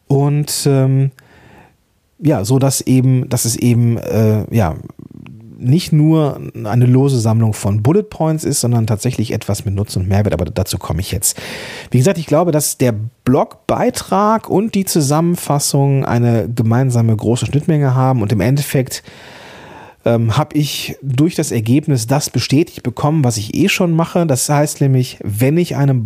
und 0.08 0.66
ähm, 0.66 1.12
ja, 2.20 2.46
so 2.46 2.60
dass 2.60 2.82
eben, 2.82 3.30
dass 3.30 3.46
es 3.46 3.56
eben 3.56 3.98
äh, 3.98 4.46
ja 4.56 4.76
nicht 5.64 5.94
nur 5.94 6.42
eine 6.66 6.86
lose 6.86 7.20
Sammlung 7.20 7.54
von 7.54 7.82
Bullet 7.82 8.04
Points 8.04 8.44
ist, 8.44 8.62
sondern 8.62 8.86
tatsächlich 8.86 9.32
etwas 9.32 9.66
mit 9.66 9.74
Nutzen 9.74 10.02
und 10.02 10.10
Mehrwert, 10.10 10.34
aber 10.34 10.46
dazu 10.46 10.78
komme 10.78 11.00
ich 11.00 11.12
jetzt. 11.12 11.42
Wie 11.90 11.98
gesagt, 11.98 12.18
ich 12.18 12.28
glaube, 12.28 12.52
dass 12.52 12.78
der 12.78 12.94
Blogbeitrag 13.24 14.50
und 14.50 14.76
die 14.76 14.86
Zusammenfassung 14.86 16.06
eine 16.06 16.50
gemeinsame 16.54 17.16
große 17.16 17.46
Schnittmenge 17.46 17.96
haben 17.96 18.22
und 18.22 18.32
im 18.32 18.42
Endeffekt 18.42 19.04
ähm, 20.06 20.38
habe 20.38 20.58
ich 20.58 20.98
durch 21.02 21.36
das 21.36 21.52
Ergebnis 21.52 22.08
das 22.08 22.30
bestätigt 22.30 22.84
bekommen, 22.84 23.24
was 23.24 23.38
ich 23.38 23.56
eh 23.56 23.70
schon 23.70 23.94
mache. 23.94 24.26
Das 24.28 24.50
heißt 24.50 24.82
nämlich, 24.82 25.18
wenn 25.24 25.58
ich 25.58 25.76
einen 25.78 26.06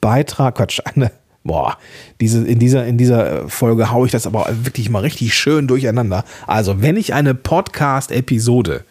Blogbeitrag, 0.00 0.56
Quatsch, 0.56 0.80
eine 0.84 1.10
Boah, 1.44 1.76
diese, 2.20 2.44
in, 2.44 2.58
dieser, 2.58 2.84
in 2.86 2.98
dieser 2.98 3.48
Folge 3.48 3.92
haue 3.92 4.06
ich 4.06 4.10
das 4.10 4.26
aber 4.26 4.48
wirklich 4.64 4.90
mal 4.90 4.98
richtig 4.98 5.32
schön 5.32 5.68
durcheinander. 5.68 6.24
Also, 6.48 6.82
wenn 6.82 6.96
ich 6.96 7.14
eine 7.14 7.36
Podcast-Episode 7.36 8.82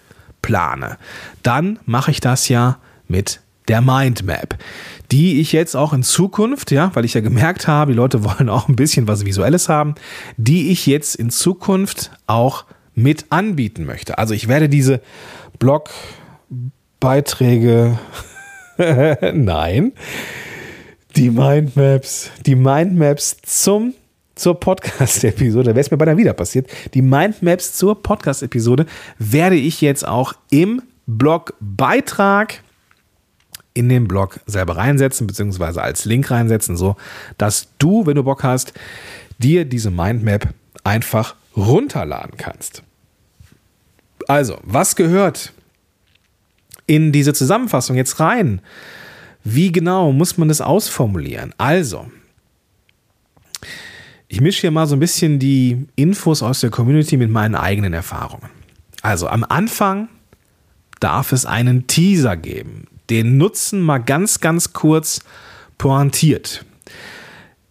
plane, 0.42 0.98
dann 1.44 1.80
mache 1.86 2.12
ich 2.12 2.22
das 2.22 2.48
ja 2.48 2.78
mit 3.10 3.42
der 3.68 3.82
Mindmap, 3.82 4.58
die 5.12 5.42
ich 5.42 5.52
jetzt 5.52 5.76
auch 5.76 5.92
in 5.92 6.02
Zukunft, 6.02 6.72
ja, 6.72 6.92
weil 6.94 7.04
ich 7.04 7.14
ja 7.14 7.20
gemerkt 7.20 7.68
habe, 7.68 7.92
die 7.92 7.98
Leute 7.98 8.24
wollen 8.24 8.48
auch 8.48 8.70
ein 8.70 8.78
bisschen 8.78 9.06
was 9.06 9.26
Visuelles 9.26 9.68
haben, 9.68 9.96
die 10.38 10.72
ich 10.72 10.86
jetzt 10.86 11.16
in 11.16 11.32
Zukunft 11.32 12.12
auch 12.26 12.64
mit 12.94 13.26
anbieten 13.32 13.84
möchte. 13.84 14.18
Also 14.18 14.34
ich 14.34 14.48
werde 14.48 14.70
diese 14.70 15.02
Blogbeiträge 15.60 18.00
Nein. 19.34 19.94
Die 21.16 21.30
Mindmaps. 21.30 22.30
Die 22.46 22.56
Mindmaps 22.56 23.38
zum, 23.42 23.94
zur 24.36 24.60
Podcast-Episode. 24.60 25.68
Wäre 25.68 25.80
es 25.80 25.90
mir 25.90 25.96
beinahe 25.96 26.18
wieder 26.18 26.34
passiert. 26.34 26.70
Die 26.94 27.02
Mindmaps 27.02 27.74
zur 27.74 28.04
Podcast-Episode 28.04 28.86
werde 29.18 29.56
ich 29.56 29.80
jetzt 29.80 30.06
auch 30.06 30.34
im 30.50 30.82
Blogbeitrag 31.08 32.62
in 33.74 33.88
den 33.88 34.10
Blog 34.10 34.42
selber 34.46 34.76
reinsetzen, 34.76 35.26
beziehungsweise 35.26 35.82
als 35.82 36.04
Link 36.04 36.30
reinsetzen, 36.30 36.76
so 36.76 36.98
dass 37.38 37.70
du, 37.78 38.06
wenn 38.06 38.16
du 38.16 38.24
Bock 38.24 38.44
hast, 38.44 38.74
dir 39.38 39.64
diese 39.64 39.92
Mindmap 39.92 40.50
einfach 40.84 41.36
runterladen 41.56 42.36
kannst. 42.36 42.84
Also, 44.28 44.58
was 44.64 44.98
gehört 44.98 45.54
in 46.88 47.14
diese 47.14 47.34
Zusammenfassung 47.34 47.96
jetzt 47.96 48.20
rein? 48.20 48.60
Wie 49.46 49.72
genau 49.72 50.12
muss 50.12 50.38
man 50.38 50.50
das 50.50 50.60
ausformulieren? 50.60 51.54
Also, 51.58 52.08
ich 54.28 54.42
mische 54.42 54.62
hier 54.62 54.72
mal 54.72 54.88
so 54.88 54.96
ein 54.96 55.00
bisschen 55.00 55.40
die 55.40 55.88
Infos 55.96 56.44
aus 56.44 56.60
der 56.60 56.72
Community 56.72 57.16
mit 57.16 57.30
meinen 57.30 57.56
eigenen 57.56 57.94
Erfahrungen. 57.94 58.50
Also, 59.02 59.28
am 59.28 59.46
Anfang 59.48 60.10
darf 61.00 61.32
es 61.32 61.46
einen 61.46 61.88
Teaser 61.88 62.36
geben. 62.36 62.88
Den 63.10 63.38
Nutzen 63.38 63.82
mal 63.82 64.00
ganz, 64.00 64.42
ganz 64.42 64.74
kurz 64.74 65.22
pointiert 65.78 66.66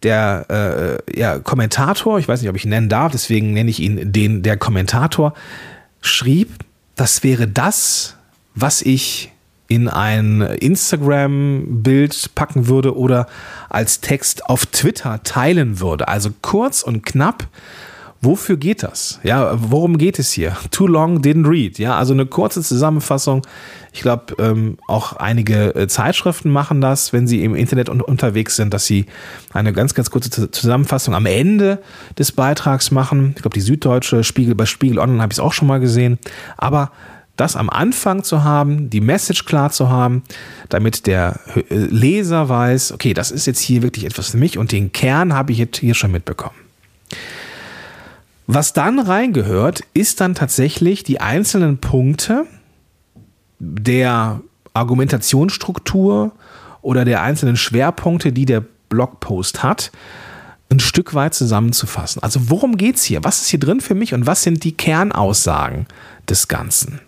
der 0.05 1.01
äh, 1.09 1.19
ja, 1.19 1.39
Kommentator, 1.39 2.19
ich 2.19 2.27
weiß 2.27 2.41
nicht, 2.41 2.49
ob 2.49 2.55
ich 2.55 2.63
ihn 2.63 2.69
nennen 2.69 2.89
darf, 2.89 3.11
deswegen 3.11 3.53
nenne 3.53 3.71
ich 3.71 3.79
ihn 3.79 4.13
den, 4.13 4.43
der 4.43 4.55
Kommentator, 4.55 5.33
schrieb, 5.99 6.59
das 6.95 7.23
wäre 7.23 7.47
das, 7.47 8.15
was 8.53 8.83
ich 8.83 9.31
in 9.67 9.87
ein 9.87 10.41
Instagram-Bild 10.41 12.35
packen 12.35 12.67
würde 12.67 12.95
oder 12.95 13.27
als 13.69 14.01
Text 14.01 14.47
auf 14.49 14.65
Twitter 14.65 15.21
teilen 15.23 15.79
würde. 15.79 16.07
Also 16.07 16.29
kurz 16.41 16.83
und 16.83 17.05
knapp 17.05 17.47
Wofür 18.25 18.57
geht 18.57 18.81
das? 18.81 19.19
Ja, 19.23 19.55
worum 19.55 19.99
geht 19.99 20.17
es 20.17 20.31
hier? 20.31 20.57
Too 20.71 20.87
long 20.87 21.19
didn't 21.19 21.47
read. 21.47 21.77
Ja, 21.77 21.95
also 21.95 22.13
eine 22.13 22.25
kurze 22.25 22.63
Zusammenfassung. 22.63 23.45
Ich 23.93 24.01
glaube, 24.01 24.35
ähm, 24.39 24.77
auch 24.87 25.13
einige 25.13 25.75
äh, 25.75 25.87
Zeitschriften 25.87 26.49
machen 26.49 26.81
das, 26.81 27.13
wenn 27.13 27.27
sie 27.27 27.43
im 27.43 27.53
Internet 27.53 27.87
un 27.87 28.01
unterwegs 28.01 28.55
sind, 28.55 28.73
dass 28.73 28.85
sie 28.85 29.05
eine 29.53 29.73
ganz, 29.73 29.93
ganz 29.93 30.09
kurze 30.09 30.49
Zusammenfassung 30.49 31.13
am 31.13 31.27
Ende 31.27 31.81
des 32.17 32.31
Beitrags 32.31 32.89
machen. 32.89 33.33
Ich 33.35 33.43
glaube, 33.43 33.53
die 33.53 33.61
Süddeutsche 33.61 34.23
Spiegel 34.23 34.55
bei 34.55 34.65
Spiegel 34.65 34.97
Online 34.97 35.21
habe 35.21 35.31
ich 35.31 35.37
es 35.37 35.43
auch 35.43 35.53
schon 35.53 35.67
mal 35.67 35.79
gesehen. 35.79 36.17
Aber 36.57 36.91
das 37.35 37.55
am 37.55 37.69
Anfang 37.69 38.23
zu 38.23 38.43
haben, 38.43 38.89
die 38.89 39.01
Message 39.01 39.45
klar 39.45 39.71
zu 39.71 39.89
haben, 39.89 40.23
damit 40.69 41.07
der 41.07 41.39
äh, 41.55 41.63
Leser 41.69 42.49
weiß, 42.49 42.91
okay, 42.91 43.13
das 43.13 43.31
ist 43.31 43.45
jetzt 43.45 43.59
hier 43.59 43.81
wirklich 43.81 44.05
etwas 44.05 44.29
für 44.29 44.37
mich 44.37 44.57
und 44.57 44.71
den 44.71 44.91
Kern 44.91 45.33
habe 45.33 45.51
ich 45.51 45.57
jetzt 45.57 45.77
hier 45.77 45.95
schon 45.95 46.11
mitbekommen. 46.11 46.55
Was 48.47 48.73
dann 48.73 48.99
reingehört, 48.99 49.83
ist 49.93 50.21
dann 50.21 50.35
tatsächlich 50.35 51.03
die 51.03 51.19
einzelnen 51.19 51.79
Punkte 51.79 52.45
der 53.59 54.41
Argumentationsstruktur 54.73 56.31
oder 56.81 57.05
der 57.05 57.23
einzelnen 57.23 57.57
Schwerpunkte, 57.57 58.31
die 58.31 58.45
der 58.45 58.63
Blogpost 58.89 59.63
hat, 59.63 59.91
ein 60.69 60.79
Stück 60.79 61.13
weit 61.13 61.33
zusammenzufassen. 61.33 62.21
Also 62.21 62.49
worum 62.49 62.77
geht 62.77 62.97
es 62.97 63.03
hier? 63.03 63.23
Was 63.23 63.41
ist 63.41 63.47
hier 63.47 63.59
drin 63.59 63.81
für 63.81 63.95
mich 63.95 64.13
und 64.13 64.27
was 64.27 64.43
sind 64.43 64.63
die 64.63 64.73
Kernaussagen 64.73 65.87
des 66.29 66.47
Ganzen? 66.47 66.99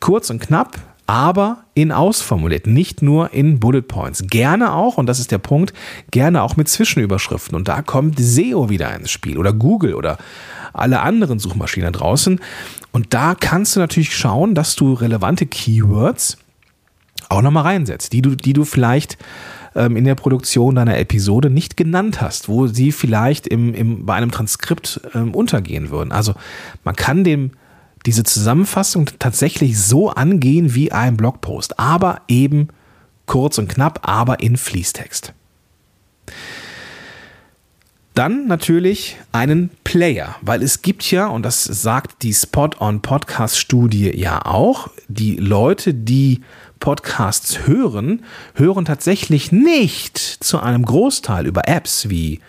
Kurz 0.00 0.30
und 0.30 0.40
knapp, 0.40 0.78
aber 1.06 1.64
in 1.74 1.90
ausformuliert, 1.90 2.66
nicht 2.66 3.00
nur 3.00 3.32
in 3.32 3.58
Bullet 3.58 3.82
Points. 3.82 4.24
Gerne 4.26 4.74
auch, 4.74 4.98
und 4.98 5.06
das 5.06 5.20
ist 5.20 5.32
der 5.32 5.38
Punkt, 5.38 5.72
gerne 6.10 6.42
auch 6.42 6.56
mit 6.56 6.68
Zwischenüberschriften. 6.68 7.56
Und 7.56 7.66
da 7.66 7.80
kommt 7.80 8.18
SEO 8.18 8.68
wieder 8.68 8.94
ins 8.94 9.10
Spiel 9.10 9.38
oder 9.38 9.54
Google 9.54 9.94
oder 9.94 10.18
alle 10.74 11.00
anderen 11.00 11.38
Suchmaschinen 11.38 11.94
draußen. 11.94 12.40
Und 12.92 13.14
da 13.14 13.34
kannst 13.34 13.74
du 13.74 13.80
natürlich 13.80 14.14
schauen, 14.14 14.54
dass 14.54 14.76
du 14.76 14.92
relevante 14.92 15.46
Keywords 15.46 16.36
auch 17.30 17.42
nochmal 17.42 17.64
reinsetzt, 17.64 18.12
die 18.12 18.22
du, 18.22 18.34
die 18.34 18.52
du 18.52 18.64
vielleicht 18.64 19.16
ähm, 19.74 19.96
in 19.96 20.04
der 20.04 20.14
Produktion 20.14 20.74
deiner 20.74 20.98
Episode 20.98 21.48
nicht 21.48 21.76
genannt 21.76 22.20
hast, 22.20 22.48
wo 22.48 22.66
sie 22.66 22.92
vielleicht 22.92 23.46
im, 23.46 23.74
im, 23.74 24.04
bei 24.06 24.14
einem 24.14 24.30
Transkript 24.30 25.00
ähm, 25.14 25.34
untergehen 25.34 25.90
würden. 25.90 26.12
Also 26.12 26.34
man 26.84 26.96
kann 26.96 27.24
dem 27.24 27.52
diese 28.08 28.24
Zusammenfassung 28.24 29.10
tatsächlich 29.18 29.78
so 29.78 30.08
angehen 30.08 30.74
wie 30.74 30.92
ein 30.92 31.18
Blogpost, 31.18 31.78
aber 31.78 32.22
eben 32.26 32.68
kurz 33.26 33.58
und 33.58 33.68
knapp, 33.68 34.08
aber 34.08 34.40
in 34.40 34.56
Fließtext. 34.56 35.34
Dann 38.14 38.46
natürlich 38.46 39.18
einen 39.30 39.68
Player, 39.84 40.36
weil 40.40 40.62
es 40.62 40.80
gibt 40.80 41.10
ja, 41.10 41.26
und 41.26 41.42
das 41.42 41.64
sagt 41.64 42.22
die 42.22 42.32
Spot-on-Podcast-Studie 42.32 44.16
ja 44.18 44.46
auch, 44.46 44.88
die 45.08 45.36
Leute, 45.36 45.92
die 45.92 46.40
Podcasts 46.80 47.66
hören, 47.66 48.24
hören 48.54 48.86
tatsächlich 48.86 49.52
nicht 49.52 50.16
zu 50.16 50.60
einem 50.60 50.86
Großteil 50.86 51.46
über 51.46 51.68
Apps 51.68 52.08
wie 52.08 52.40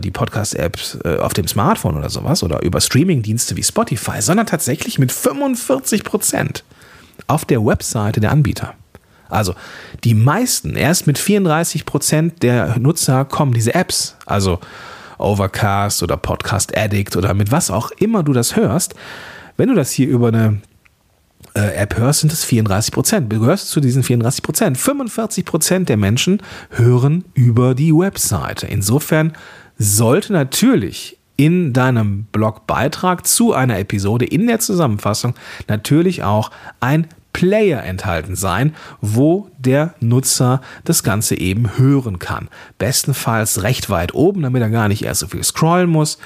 die 0.00 0.10
Podcast-Apps 0.10 0.98
äh, 1.04 1.16
auf 1.16 1.32
dem 1.34 1.46
Smartphone 1.48 1.96
oder 1.96 2.10
sowas 2.10 2.42
oder 2.42 2.62
über 2.62 2.80
Streaming-Dienste 2.80 3.56
wie 3.56 3.62
Spotify, 3.62 4.20
sondern 4.20 4.46
tatsächlich 4.46 4.98
mit 4.98 5.12
45 5.12 6.04
Prozent 6.04 6.64
auf 7.26 7.44
der 7.44 7.64
Webseite 7.64 8.20
der 8.20 8.30
Anbieter. 8.30 8.74
Also 9.28 9.54
die 10.04 10.14
meisten, 10.14 10.76
erst 10.76 11.06
mit 11.06 11.18
34 11.18 11.86
Prozent 11.86 12.42
der 12.42 12.78
Nutzer 12.78 13.24
kommen 13.24 13.54
diese 13.54 13.74
Apps, 13.74 14.16
also 14.26 14.60
Overcast 15.18 16.02
oder 16.02 16.16
Podcast 16.16 16.76
Addict 16.76 17.16
oder 17.16 17.32
mit 17.32 17.50
was 17.50 17.70
auch 17.70 17.90
immer 17.92 18.22
du 18.22 18.32
das 18.32 18.56
hörst. 18.56 18.94
Wenn 19.56 19.68
du 19.68 19.74
das 19.74 19.90
hier 19.90 20.08
über 20.08 20.28
eine 20.28 20.60
äh, 21.54 21.74
App 21.76 21.96
hörst, 21.96 22.20
sind 22.20 22.32
es 22.32 22.44
34 22.44 22.92
Prozent. 22.92 23.32
Du 23.32 23.40
gehörst 23.40 23.70
zu 23.70 23.80
diesen 23.80 24.02
34 24.02 24.42
Prozent. 24.42 24.78
45 24.78 25.44
Prozent 25.44 25.88
der 25.88 25.96
Menschen 25.96 26.42
hören 26.70 27.24
über 27.34 27.74
die 27.74 27.92
Webseite. 27.92 28.66
Insofern 28.66 29.32
sollte 29.82 30.32
natürlich 30.32 31.18
in 31.36 31.72
deinem 31.72 32.24
Blogbeitrag 32.30 33.26
zu 33.26 33.52
einer 33.52 33.78
Episode 33.78 34.24
in 34.24 34.46
der 34.46 34.60
Zusammenfassung 34.60 35.34
natürlich 35.66 36.22
auch 36.22 36.50
ein 36.80 37.08
Player 37.32 37.82
enthalten 37.82 38.36
sein, 38.36 38.74
wo 39.00 39.48
der 39.58 39.94
Nutzer 40.00 40.60
das 40.84 41.02
Ganze 41.02 41.38
eben 41.38 41.78
hören 41.78 42.18
kann. 42.18 42.48
Bestenfalls 42.78 43.62
recht 43.62 43.88
weit 43.88 44.14
oben, 44.14 44.42
damit 44.42 44.62
er 44.62 44.68
gar 44.70 44.88
nicht 44.88 45.02
erst 45.02 45.20
so 45.20 45.26
viel 45.28 45.42
scrollen 45.42 45.88
muss. 45.88 46.18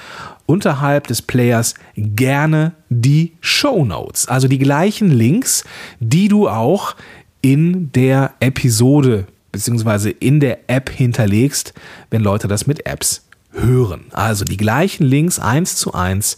Unterhalb 0.45 1.07
des 1.07 1.21
Players 1.21 1.75
gerne 1.95 2.73
die 2.89 3.33
Show 3.39 3.85
Notes, 3.85 4.27
also 4.27 4.47
die 4.47 4.59
gleichen 4.59 5.09
Links, 5.09 5.63
die 5.99 6.27
du 6.27 6.49
auch 6.49 6.95
in 7.41 7.91
der 7.93 8.33
Episode 8.39 9.27
bzw. 9.51 10.13
in 10.19 10.39
der 10.39 10.69
App 10.69 10.89
hinterlegst, 10.89 11.73
wenn 12.11 12.21
Leute 12.21 12.47
das 12.47 12.67
mit 12.67 12.85
Apps 12.85 13.26
hören. 13.51 14.05
Also 14.11 14.45
die 14.45 14.57
gleichen 14.57 15.05
Links 15.05 15.39
eins 15.39 15.75
zu 15.75 15.93
eins, 15.93 16.37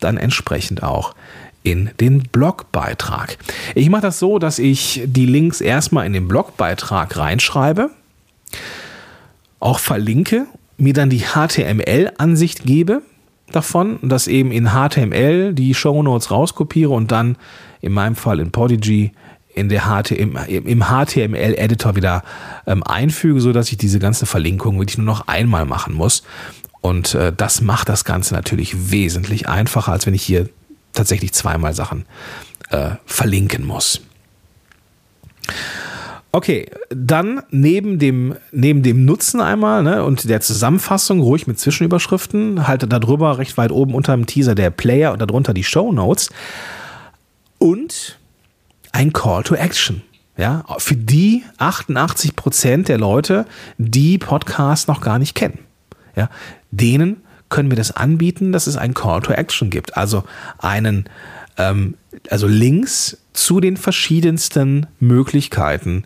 dann 0.00 0.16
entsprechend 0.16 0.82
auch 0.82 1.14
in 1.62 1.90
den 2.00 2.22
Blogbeitrag. 2.22 3.36
Ich 3.74 3.90
mache 3.90 4.02
das 4.02 4.18
so, 4.18 4.38
dass 4.38 4.58
ich 4.58 5.02
die 5.04 5.26
Links 5.26 5.60
erstmal 5.60 6.06
in 6.06 6.12
den 6.12 6.28
Blogbeitrag 6.28 7.16
reinschreibe, 7.16 7.90
auch 9.60 9.78
verlinke, 9.78 10.46
mir 10.76 10.92
dann 10.92 11.10
die 11.10 11.24
HTML-Ansicht 11.24 12.64
gebe 12.64 13.02
davon, 13.50 13.98
dass 14.02 14.28
eben 14.28 14.52
in 14.52 14.70
HTML 14.70 15.52
die 15.52 15.74
Shownotes 15.74 16.30
rauskopiere 16.30 16.90
und 16.90 17.10
dann 17.10 17.36
in 17.80 17.92
meinem 17.92 18.14
Fall 18.14 18.40
in 18.40 18.50
Podigy 18.50 19.12
in 19.58 19.68
der 19.68 19.82
HT, 19.82 20.12
im, 20.12 20.34
HTML-Editor 20.84 21.96
wieder 21.96 22.22
ähm, 22.66 22.82
einfüge, 22.82 23.40
sodass 23.40 23.70
ich 23.70 23.78
diese 23.78 23.98
ganze 23.98 24.26
Verlinkung 24.26 24.78
wirklich 24.78 24.98
nur 24.98 25.06
noch 25.06 25.28
einmal 25.28 25.64
machen 25.64 25.94
muss. 25.94 26.22
Und 26.80 27.14
äh, 27.14 27.32
das 27.36 27.60
macht 27.60 27.88
das 27.88 28.04
Ganze 28.04 28.34
natürlich 28.34 28.90
wesentlich 28.90 29.48
einfacher, 29.48 29.92
als 29.92 30.06
wenn 30.06 30.14
ich 30.14 30.22
hier 30.22 30.48
tatsächlich 30.92 31.32
zweimal 31.32 31.74
Sachen 31.74 32.06
äh, 32.70 32.90
verlinken 33.04 33.66
muss. 33.66 34.00
Okay, 36.30 36.66
dann 36.90 37.42
neben 37.50 37.98
dem, 37.98 38.36
neben 38.52 38.82
dem 38.82 39.06
Nutzen 39.06 39.40
einmal 39.40 39.82
ne, 39.82 40.04
und 40.04 40.28
der 40.28 40.40
Zusammenfassung, 40.42 41.20
ruhig 41.20 41.46
mit 41.46 41.58
Zwischenüberschriften, 41.58 42.68
halte 42.68 42.86
darüber 42.86 43.38
recht 43.38 43.56
weit 43.56 43.72
oben 43.72 43.94
unter 43.94 44.12
dem 44.14 44.26
Teaser 44.26 44.54
der 44.54 44.70
Player 44.70 45.12
und 45.12 45.20
darunter 45.22 45.54
die 45.54 45.64
Show 45.64 45.90
Notes 45.90 46.28
und 47.58 48.17
ein 48.92 49.12
Call 49.12 49.42
to 49.42 49.54
Action. 49.54 50.02
Ja, 50.36 50.64
für 50.78 50.94
die 50.94 51.42
88 51.58 52.36
Prozent 52.36 52.88
der 52.88 52.98
Leute, 52.98 53.44
die 53.76 54.18
Podcasts 54.18 54.86
noch 54.86 55.00
gar 55.00 55.18
nicht 55.18 55.34
kennen. 55.34 55.58
Ja, 56.14 56.30
denen 56.70 57.22
können 57.48 57.70
wir 57.70 57.76
das 57.76 57.90
anbieten, 57.90 58.52
dass 58.52 58.66
es 58.66 58.76
ein 58.76 58.94
Call 58.94 59.20
to 59.22 59.32
Action 59.32 59.68
gibt. 59.70 59.96
Also 59.96 60.24
einen, 60.58 61.08
ähm, 61.56 61.94
also 62.30 62.46
Links 62.46 63.18
zu 63.32 63.60
den 63.60 63.76
verschiedensten 63.76 64.86
Möglichkeiten, 65.00 66.04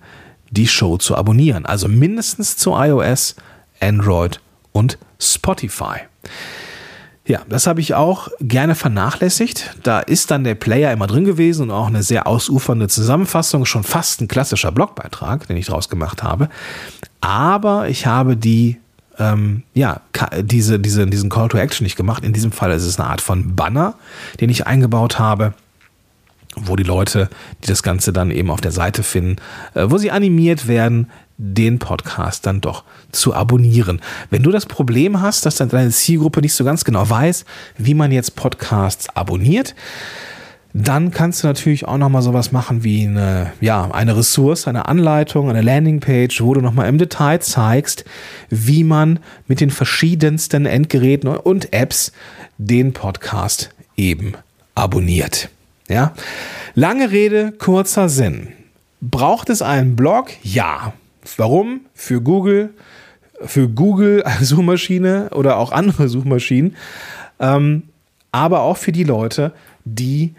die 0.51 0.69
Show 0.69 0.97
zu 0.99 1.17
abonnieren. 1.17 1.67
Also 1.67 1.89
mindestens 1.89 2.57
zu 2.57 2.73
iOS, 2.75 3.37
Android 3.81 4.41
und 4.73 4.99
Spotify. 5.19 6.01
Ja, 7.25 7.43
das 7.49 7.69
habe 7.69 7.81
ich 7.81 7.95
auch 7.95 8.29
gerne 8.41 8.75
vernachlässigt. 8.75 9.77
Da 9.85 10.01
ist 10.01 10.33
dann 10.33 10.43
der 10.43 10.57
Player 10.57 10.93
immer 10.93 11.07
drin 11.07 11.25
gewesen 11.25 11.63
und 11.63 11.71
auch 11.71 11.87
eine 11.87 12.03
sehr 12.03 12.27
ausufernde 12.27 12.89
Zusammenfassung, 12.89 13.65
schon 13.65 13.85
fast 13.85 14.21
ein 14.21 14.29
klassischer 14.29 14.73
Blogbeitrag, 14.73 15.47
den 15.47 15.57
ich 15.57 15.67
draus 15.67 15.89
gemacht 15.89 16.25
habe. 16.25 16.49
Aber 17.21 17.89
ich 17.89 18.07
habe 18.07 18.37
die, 18.37 18.79
ähm, 19.21 19.63
ja, 19.73 20.01
diese, 20.41 20.81
diese, 20.81 21.07
diesen 21.07 21.31
Call 21.31 21.49
to 21.49 21.59
Action 21.59 21.85
nicht 21.85 21.97
gemacht. 21.97 22.25
In 22.25 22.33
diesem 22.33 22.51
Fall 22.51 22.73
ist 22.73 22.85
es 22.85 22.99
eine 22.99 23.09
Art 23.09 23.21
von 23.21 23.55
Banner, 23.55 23.95
den 24.41 24.51
ich 24.51 24.67
eingebaut 24.67 25.19
habe 25.19 25.55
wo 26.55 26.77
die 26.77 26.83
Leute, 26.83 27.31
die 27.63 27.69
das 27.69 27.83
Ganze 27.83 28.13
dann 28.13 28.31
eben 28.31 28.51
auf 28.51 28.61
der 28.61 28.73
Seite 28.73 29.03
finden, 29.03 29.37
äh, 29.75 29.87
wo 29.89 29.97
sie 29.99 30.11
animiert 30.11 30.69
werden, 30.69 31.09
den 31.37 31.79
Podcast 31.79 32.47
dann 32.47 32.61
doch 32.61 32.85
zu 33.11 33.35
abonnieren. 33.35 34.01
Wenn 34.31 34.43
du 34.43 34.51
das 34.51 34.67
Problem 34.67 35.21
hast, 35.21 35.47
dass 35.47 35.57
deine 35.57 35.91
Zielgruppe 35.91 36.41
nicht 36.41 36.55
so 36.55 36.65
ganz 36.65 36.85
genau 36.85 37.09
weiß, 37.09 37.45
wie 37.79 37.95
man 37.95 38.13
jetzt 38.13 38.37
Podcasts 38.37 39.09
abonniert, 39.15 39.75
dann 40.75 41.11
kannst 41.11 41.43
du 41.43 41.49
natürlich 41.49 41.87
auch 41.87 41.99
nochmal 41.99 42.23
sowas 42.23 42.51
machen 42.51 42.83
wie 42.83 43.07
eine, 43.07 43.53
ja, 43.61 43.91
eine 43.91 44.17
Ressource, 44.17 44.67
eine 44.67 44.87
Anleitung, 44.89 45.51
eine 45.51 45.61
Landingpage, 45.61 46.41
wo 46.41 46.55
du 46.55 46.61
nochmal 46.61 46.89
im 46.89 46.97
Detail 46.97 47.41
zeigst, 47.41 48.05
wie 48.49 48.83
man 48.83 49.19
mit 49.47 49.61
den 49.61 49.71
verschiedensten 49.71 50.65
Endgeräten 50.65 51.29
und 51.29 51.73
Apps 51.75 52.13
den 52.57 52.95
Podcast 52.95 53.71
eben 53.97 54.33
abonniert. 54.75 55.51
Ja? 55.89 56.15
Lange 56.75 57.11
Rede, 57.11 57.53
kurzer 57.53 58.09
Sinn. 58.09 58.49
Braucht 59.03 59.51
es 59.51 59.61
einen 59.61 59.95
Blog? 59.95 60.31
Ja. 60.43 60.95
Warum? 61.37 61.83
Für 61.95 62.21
Google, 62.21 62.71
für 63.41 63.69
Google 63.69 64.23
als 64.23 64.41
Suchmaschine 64.49 65.31
oder 65.33 65.57
auch 65.57 65.73
andere 65.73 66.09
Suchmaschinen, 66.09 66.77
ähm, 67.41 67.85
aber 68.33 68.63
auch 68.63 68.77
für 68.77 68.93
die 68.93 69.05
Leute, 69.05 69.53
die 69.85 70.35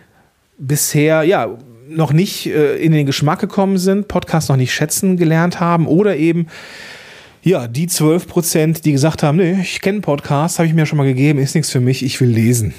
bisher 0.58 1.24
ja 1.24 1.58
noch 1.89 2.13
nicht 2.13 2.48
äh, 2.48 2.78
in 2.78 2.91
den 2.91 3.06
Geschmack 3.06 3.39
gekommen 3.39 3.78
sind, 3.78 4.08
Podcasts 4.08 4.50
noch 4.50 4.56
nicht 4.56 4.74
schätzen 4.74 5.17
gelernt 5.17 5.60
haben 5.60 5.88
oder 5.88 6.15
eben 6.15 6.48
ja, 7.43 7.67
die 7.67 7.88
12 7.88 8.28
Prozent, 8.28 8.86
die 8.86 8.93
gesagt 8.93 9.22
haben, 9.22 9.38
nee, 9.38 9.60
ich 9.62 9.82
kenne 9.82 10.00
Podcasts, 10.00 10.60
habe 10.60 10.67
ich 10.67 10.74
mir 10.74 10.86
schon 10.86 10.98
mal 10.98 11.04
gegeben, 11.04 11.39
ist 11.39 11.56
nichts 11.56 11.72
für 11.72 11.82
mich, 11.82 12.04
ich 12.04 12.19
will 12.22 12.30
lesen. 12.30 12.74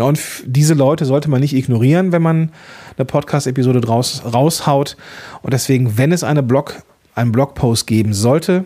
Ja, 0.00 0.06
und 0.06 0.18
diese 0.46 0.74
Leute 0.74 1.04
sollte 1.04 1.30
man 1.30 1.40
nicht 1.40 1.54
ignorieren, 1.54 2.10
wenn 2.10 2.22
man 2.22 2.50
eine 2.96 3.04
Podcast-Episode 3.04 3.86
raus, 3.86 4.22
raushaut. 4.24 4.96
Und 5.42 5.52
deswegen, 5.52 5.96
wenn 5.96 6.10
es 6.10 6.24
eine 6.24 6.42
Blog, 6.42 6.82
einen 7.14 7.32
Blogpost 7.32 7.86
geben 7.86 8.12
sollte 8.12 8.64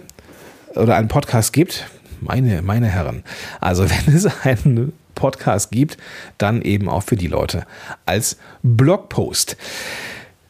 oder 0.74 0.96
einen 0.96 1.09
Podcast 1.09 1.52
gibt, 1.52 1.87
meine, 2.20 2.62
meine 2.62 2.88
Herren, 2.88 3.22
also 3.61 3.85
wenn 3.88 4.14
es 4.14 4.26
einen 4.44 4.92
Podcast 5.14 5.70
gibt, 5.70 5.96
dann 6.38 6.62
eben 6.62 6.88
auch 6.88 7.02
für 7.02 7.16
die 7.16 7.28
Leute 7.28 7.66
als 8.07 8.37
Blogpost. 8.62 9.57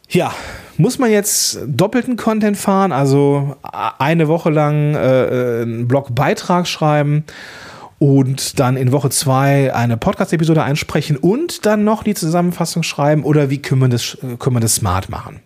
Ja, 0.09 0.33
muss 0.77 0.99
man 0.99 1.11
jetzt 1.11 1.59
doppelten 1.67 2.17
Content 2.17 2.57
fahren, 2.57 2.93
also 2.93 3.57
eine 3.99 4.29
Woche 4.29 4.51
lang 4.51 4.95
äh, 4.95 5.63
einen 5.63 5.89
Blogbeitrag 5.89 6.67
schreiben 6.67 7.25
und 7.99 8.59
dann 8.61 8.77
in 8.77 8.93
Woche 8.93 9.11
zwei 9.11 9.75
eine 9.75 9.97
Podcast-Episode 9.97 10.63
einsprechen 10.63 11.17
und 11.17 11.65
dann 11.67 11.85
noch 11.85 12.03
die 12.03 12.15
Zusammenfassung 12.15 12.83
schreiben 12.83 13.25
oder 13.25 13.51
wie 13.51 13.59
können 13.59 13.81
wir 13.81 13.89
das, 13.89 14.19
können 14.39 14.57
wir 14.57 14.61
das 14.61 14.77
smart 14.77 15.09
machen? 15.09 15.41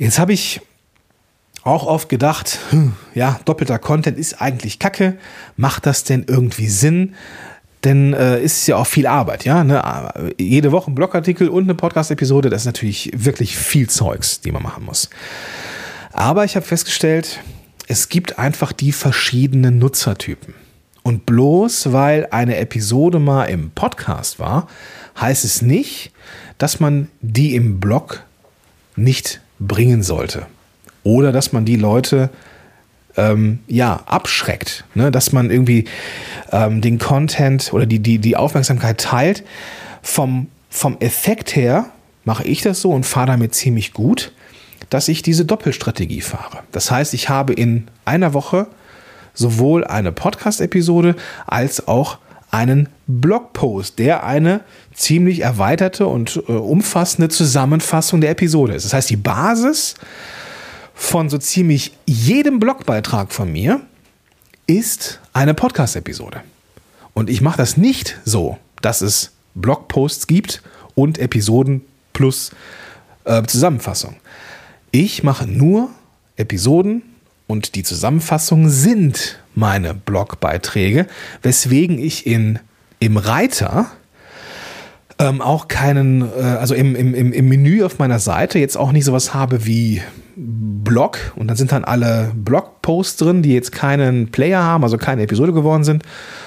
Jetzt 0.00 0.18
habe 0.18 0.32
ich 0.32 0.62
auch 1.62 1.84
oft 1.84 2.08
gedacht, 2.08 2.58
hm, 2.70 2.94
ja, 3.14 3.38
doppelter 3.44 3.78
Content 3.78 4.16
ist 4.16 4.40
eigentlich 4.40 4.78
Kacke. 4.78 5.18
Macht 5.58 5.84
das 5.84 6.04
denn 6.04 6.24
irgendwie 6.26 6.68
Sinn? 6.68 7.14
Denn 7.84 8.14
äh, 8.14 8.42
ist 8.42 8.66
ja 8.66 8.76
auch 8.76 8.86
viel 8.86 9.06
Arbeit, 9.06 9.44
ja. 9.44 9.62
Ne? 9.62 10.32
Jede 10.38 10.72
Woche 10.72 10.90
ein 10.90 10.94
Blogartikel 10.94 11.50
und 11.50 11.64
eine 11.64 11.74
Podcast-Episode, 11.74 12.48
das 12.48 12.62
ist 12.62 12.66
natürlich 12.66 13.10
wirklich 13.14 13.58
viel 13.58 13.90
Zeugs, 13.90 14.40
die 14.40 14.52
man 14.52 14.62
machen 14.62 14.86
muss. 14.86 15.10
Aber 16.14 16.46
ich 16.46 16.56
habe 16.56 16.64
festgestellt, 16.64 17.40
es 17.86 18.08
gibt 18.08 18.38
einfach 18.38 18.72
die 18.72 18.92
verschiedenen 18.92 19.78
Nutzertypen. 19.78 20.54
Und 21.02 21.26
bloß 21.26 21.92
weil 21.92 22.26
eine 22.30 22.56
Episode 22.56 23.18
mal 23.18 23.44
im 23.44 23.70
Podcast 23.72 24.38
war, 24.38 24.66
heißt 25.20 25.44
es 25.44 25.60
nicht, 25.60 26.10
dass 26.56 26.80
man 26.80 27.08
die 27.20 27.54
im 27.54 27.80
Blog 27.80 28.22
nicht 28.96 29.42
bringen 29.60 30.02
sollte. 30.02 30.46
Oder 31.04 31.30
dass 31.30 31.52
man 31.52 31.64
die 31.64 31.76
Leute 31.76 32.30
ähm, 33.16 33.60
ja, 33.68 34.02
abschreckt. 34.06 34.84
Ne? 34.94 35.12
Dass 35.12 35.32
man 35.32 35.50
irgendwie 35.50 35.84
ähm, 36.50 36.80
den 36.80 36.98
Content 36.98 37.72
oder 37.72 37.86
die, 37.86 38.00
die, 38.00 38.18
die 38.18 38.36
Aufmerksamkeit 38.36 39.00
teilt. 39.00 39.44
Vom, 40.02 40.48
vom 40.68 40.96
Effekt 40.98 41.54
her 41.54 41.86
mache 42.24 42.44
ich 42.44 42.62
das 42.62 42.80
so 42.80 42.90
und 42.90 43.06
fahre 43.06 43.28
damit 43.28 43.54
ziemlich 43.54 43.92
gut 43.92 44.32
dass 44.90 45.08
ich 45.08 45.22
diese 45.22 45.44
Doppelstrategie 45.44 46.20
fahre. 46.20 46.64
Das 46.72 46.90
heißt, 46.90 47.14
ich 47.14 47.28
habe 47.28 47.52
in 47.52 47.86
einer 48.04 48.34
Woche 48.34 48.66
sowohl 49.32 49.84
eine 49.84 50.12
Podcast-Episode 50.12 51.14
als 51.46 51.86
auch 51.86 52.18
einen 52.50 52.88
Blogpost, 53.06 53.98
der 53.98 54.24
eine 54.24 54.60
ziemlich 54.94 55.40
erweiterte 55.40 56.06
und 56.06 56.42
äh, 56.48 56.52
umfassende 56.52 57.28
Zusammenfassung 57.28 58.20
der 58.20 58.30
Episode 58.30 58.74
ist. 58.74 58.84
Das 58.84 58.92
heißt, 58.92 59.10
die 59.10 59.16
Basis 59.16 59.94
von 60.94 61.30
so 61.30 61.38
ziemlich 61.38 61.96
jedem 62.06 62.58
Blogbeitrag 62.58 63.32
von 63.32 63.50
mir 63.50 63.80
ist 64.66 65.20
eine 65.32 65.54
Podcast-Episode. 65.54 66.42
Und 67.14 67.30
ich 67.30 67.40
mache 67.40 67.56
das 67.56 67.76
nicht 67.76 68.20
so, 68.24 68.58
dass 68.82 69.00
es 69.00 69.32
Blogposts 69.54 70.26
gibt 70.26 70.62
und 70.94 71.18
Episoden 71.18 71.82
plus 72.12 72.50
äh, 73.24 73.42
Zusammenfassung. 73.44 74.16
Ich 74.90 75.22
mache 75.22 75.46
nur 75.46 75.90
Episoden 76.36 77.02
und 77.50 77.74
die 77.74 77.82
Zusammenfassung 77.82 78.68
sind 78.68 79.40
meine 79.54 79.92
Blogbeiträge, 79.92 81.06
weswegen 81.42 81.98
ich 81.98 82.26
in, 82.26 82.60
im 83.00 83.16
Reiter 83.16 83.86
ähm, 85.18 85.42
auch 85.42 85.66
keinen, 85.68 86.22
äh, 86.22 86.42
also 86.42 86.74
im, 86.74 86.94
im, 86.94 87.32
im 87.32 87.48
Menü 87.48 87.82
auf 87.82 87.98
meiner 87.98 88.20
Seite 88.20 88.58
jetzt 88.58 88.76
auch 88.76 88.92
nicht 88.92 89.04
sowas 89.04 89.34
habe 89.34 89.66
wie 89.66 90.00
Blog 90.36 91.18
und 91.34 91.48
dann 91.48 91.56
sind 91.56 91.72
dann 91.72 91.84
alle 91.84 92.30
Blogposts 92.34 93.16
drin, 93.16 93.42
die 93.42 93.52
jetzt 93.52 93.72
keinen 93.72 94.30
Player 94.30 94.62
haben, 94.62 94.84
also 94.84 94.96
keine 94.96 95.22
Episode 95.22 95.52
geworden 95.52 95.84
sind 95.84 96.04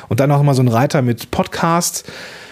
und 0.07 0.21
dann 0.21 0.31
auch 0.31 0.39
immer 0.39 0.55
so 0.55 0.63
ein 0.63 0.69
Reiter 0.69 1.01
mit 1.01 1.31
Podcasts 1.31 2.05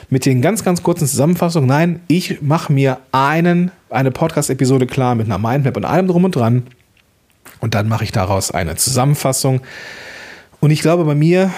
mit 0.09 0.25
den 0.25 0.41
ganz, 0.41 0.65
ganz 0.65 0.83
kurzen 0.83 1.07
Zusammenfassungen. 1.07 1.69
Nein, 1.69 2.01
ich 2.07 2.41
mache 2.41 2.73
mir 2.73 2.97
einen, 3.13 3.71
eine 3.89 4.11
Podcast-Episode 4.11 4.85
klar 4.85 5.15
mit 5.15 5.27
einer 5.27 5.37
Mindmap 5.37 5.77
und 5.77 5.85
allem 5.85 6.07
drum 6.07 6.25
und 6.25 6.35
dran. 6.35 6.63
Und 7.61 7.73
dann 7.75 7.87
mache 7.87 8.03
ich 8.03 8.11
daraus 8.11 8.51
eine 8.51 8.75
Zusammenfassung. 8.75 9.61
Und 10.59 10.71
ich 10.71 10.81
glaube, 10.81 11.05
bei 11.05 11.15
mir, 11.15 11.51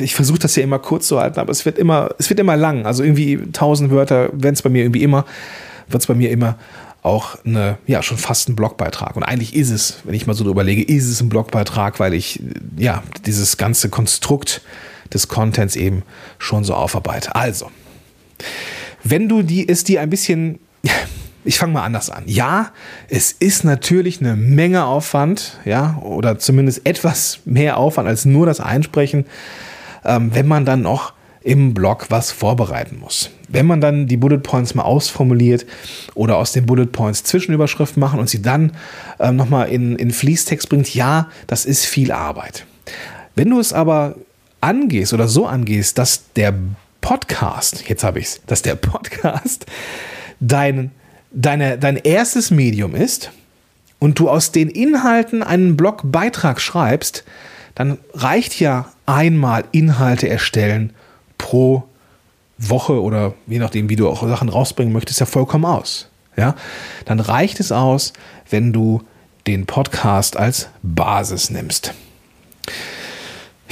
ich 0.00 0.14
versuche 0.14 0.38
das 0.38 0.54
ja 0.56 0.62
immer 0.62 0.78
kurz 0.78 1.08
zu 1.08 1.18
halten, 1.18 1.40
aber 1.40 1.50
es 1.50 1.64
wird 1.64 1.78
immer, 1.78 2.10
es 2.18 2.28
wird 2.28 2.38
immer 2.40 2.56
lang. 2.56 2.84
Also 2.84 3.02
irgendwie 3.02 3.38
tausend 3.52 3.90
Wörter, 3.90 4.28
wenn 4.32 4.52
es 4.52 4.62
bei 4.62 4.68
mir 4.68 4.82
irgendwie 4.82 5.02
immer, 5.02 5.24
wird 5.88 6.02
es 6.02 6.06
bei 6.06 6.14
mir 6.14 6.30
immer 6.30 6.58
auch 7.02 7.36
eine, 7.44 7.78
ja, 7.86 8.02
schon 8.02 8.16
fast 8.16 8.48
ein 8.48 8.56
Blogbeitrag. 8.56 9.16
Und 9.16 9.24
eigentlich 9.24 9.56
ist 9.56 9.70
es, 9.70 9.98
wenn 10.04 10.14
ich 10.14 10.26
mal 10.26 10.34
so 10.34 10.48
überlege, 10.48 10.82
ist 10.82 11.08
es 11.08 11.20
ein 11.20 11.28
Blogbeitrag, 11.28 11.98
weil 11.98 12.14
ich, 12.14 12.40
ja, 12.76 13.02
dieses 13.26 13.56
ganze 13.56 13.88
Konstrukt 13.88 14.62
des 15.12 15.28
Contents 15.28 15.74
eben 15.76 16.02
schon 16.38 16.62
so 16.62 16.74
aufarbeite. 16.74 17.34
Also, 17.34 17.70
wenn 19.02 19.28
du 19.28 19.42
die, 19.42 19.64
ist 19.64 19.88
die 19.88 19.98
ein 19.98 20.10
bisschen, 20.10 20.60
ich 21.44 21.58
fange 21.58 21.72
mal 21.72 21.82
anders 21.82 22.10
an. 22.10 22.24
Ja, 22.26 22.70
es 23.08 23.32
ist 23.32 23.64
natürlich 23.64 24.20
eine 24.20 24.36
Menge 24.36 24.84
Aufwand, 24.84 25.58
ja, 25.64 25.98
oder 26.02 26.38
zumindest 26.38 26.86
etwas 26.86 27.40
mehr 27.44 27.76
Aufwand 27.76 28.08
als 28.08 28.24
nur 28.24 28.46
das 28.46 28.60
Einsprechen, 28.60 29.26
ähm, 30.04 30.34
wenn 30.34 30.46
man 30.46 30.64
dann 30.64 30.82
noch 30.82 31.14
im 31.44 31.74
Blog 31.74 32.06
was 32.10 32.30
vorbereiten 32.30 32.98
muss. 33.00 33.30
Wenn 33.48 33.66
man 33.66 33.80
dann 33.80 34.06
die 34.06 34.16
Bullet 34.16 34.38
Points 34.38 34.74
mal 34.74 34.84
ausformuliert 34.84 35.66
oder 36.14 36.36
aus 36.36 36.52
den 36.52 36.66
Bullet 36.66 36.86
Points 36.86 37.24
Zwischenüberschriften 37.24 38.00
machen 38.00 38.20
und 38.20 38.30
sie 38.30 38.42
dann 38.42 38.72
ähm, 39.18 39.36
nochmal 39.36 39.68
in, 39.68 39.96
in 39.96 40.12
Fließtext 40.12 40.68
bringt, 40.68 40.94
ja, 40.94 41.28
das 41.48 41.64
ist 41.64 41.84
viel 41.84 42.12
Arbeit. 42.12 42.64
Wenn 43.34 43.50
du 43.50 43.58
es 43.58 43.72
aber 43.72 44.16
angehst 44.60 45.12
oder 45.12 45.26
so 45.26 45.46
angehst, 45.46 45.98
dass 45.98 46.32
der 46.34 46.54
Podcast, 47.00 47.88
jetzt 47.88 48.04
habe 48.04 48.20
ich 48.20 48.26
es, 48.26 48.40
dass 48.46 48.62
der 48.62 48.76
Podcast 48.76 49.66
dein, 50.38 50.92
deine, 51.32 51.78
dein 51.78 51.96
erstes 51.96 52.50
Medium 52.50 52.94
ist 52.94 53.30
und 53.98 54.18
du 54.18 54.28
aus 54.28 54.52
den 54.52 54.68
Inhalten 54.68 55.42
einen 55.42 55.76
Blogbeitrag 55.76 56.60
schreibst, 56.60 57.24
dann 57.74 57.98
reicht 58.14 58.58
ja 58.60 58.92
einmal 59.06 59.64
Inhalte 59.72 60.28
erstellen 60.28 60.92
pro 61.38 61.84
Woche 62.58 63.00
oder 63.00 63.34
je 63.46 63.58
nachdem, 63.58 63.88
wie 63.88 63.96
du 63.96 64.08
auch 64.08 64.26
Sachen 64.26 64.48
rausbringen 64.48 64.92
möchtest, 64.92 65.20
ja 65.20 65.26
vollkommen 65.26 65.64
aus. 65.64 66.08
ja, 66.36 66.54
dann 67.04 67.20
reicht 67.20 67.60
es 67.60 67.72
aus, 67.72 68.12
wenn 68.48 68.72
du 68.72 69.02
den 69.46 69.66
Podcast 69.66 70.36
als 70.36 70.68
Basis 70.82 71.50
nimmst. 71.50 71.94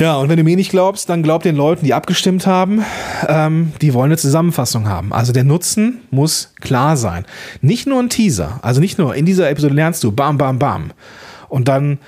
Ja, 0.01 0.16
und 0.16 0.30
wenn 0.30 0.38
du 0.38 0.44
mir 0.44 0.57
nicht 0.57 0.70
glaubst, 0.70 1.11
dann 1.11 1.22
glaub 1.22 1.42
den 1.42 1.57
Leuten, 1.57 1.84
die 1.84 1.92
abgestimmt 1.92 2.46
haben. 2.46 2.82
Ähm, 3.28 3.74
die 3.82 3.92
wollen 3.92 4.07
eine 4.07 4.16
Zusammenfassung 4.16 4.88
haben. 4.88 5.12
Also 5.12 5.34
der 5.34 5.44
Nutzen 5.44 6.01
muss 6.11 6.55
klar 6.59 6.96
sein. 6.96 7.26
Nicht 7.61 7.86
nur 7.86 8.01
ein 8.01 8.09
Teaser. 8.09 8.61
Also 8.62 8.80
nicht 8.80 8.98
nur 8.98 9.14
in 9.14 9.26
dieser 9.26 9.51
Episode 9.51 9.74
lernst 9.74 10.03
du 10.03 10.11
bam, 10.11 10.38
bam, 10.38 10.59
bam. 10.59 10.92
Und 11.51 11.68
dann 11.68 11.98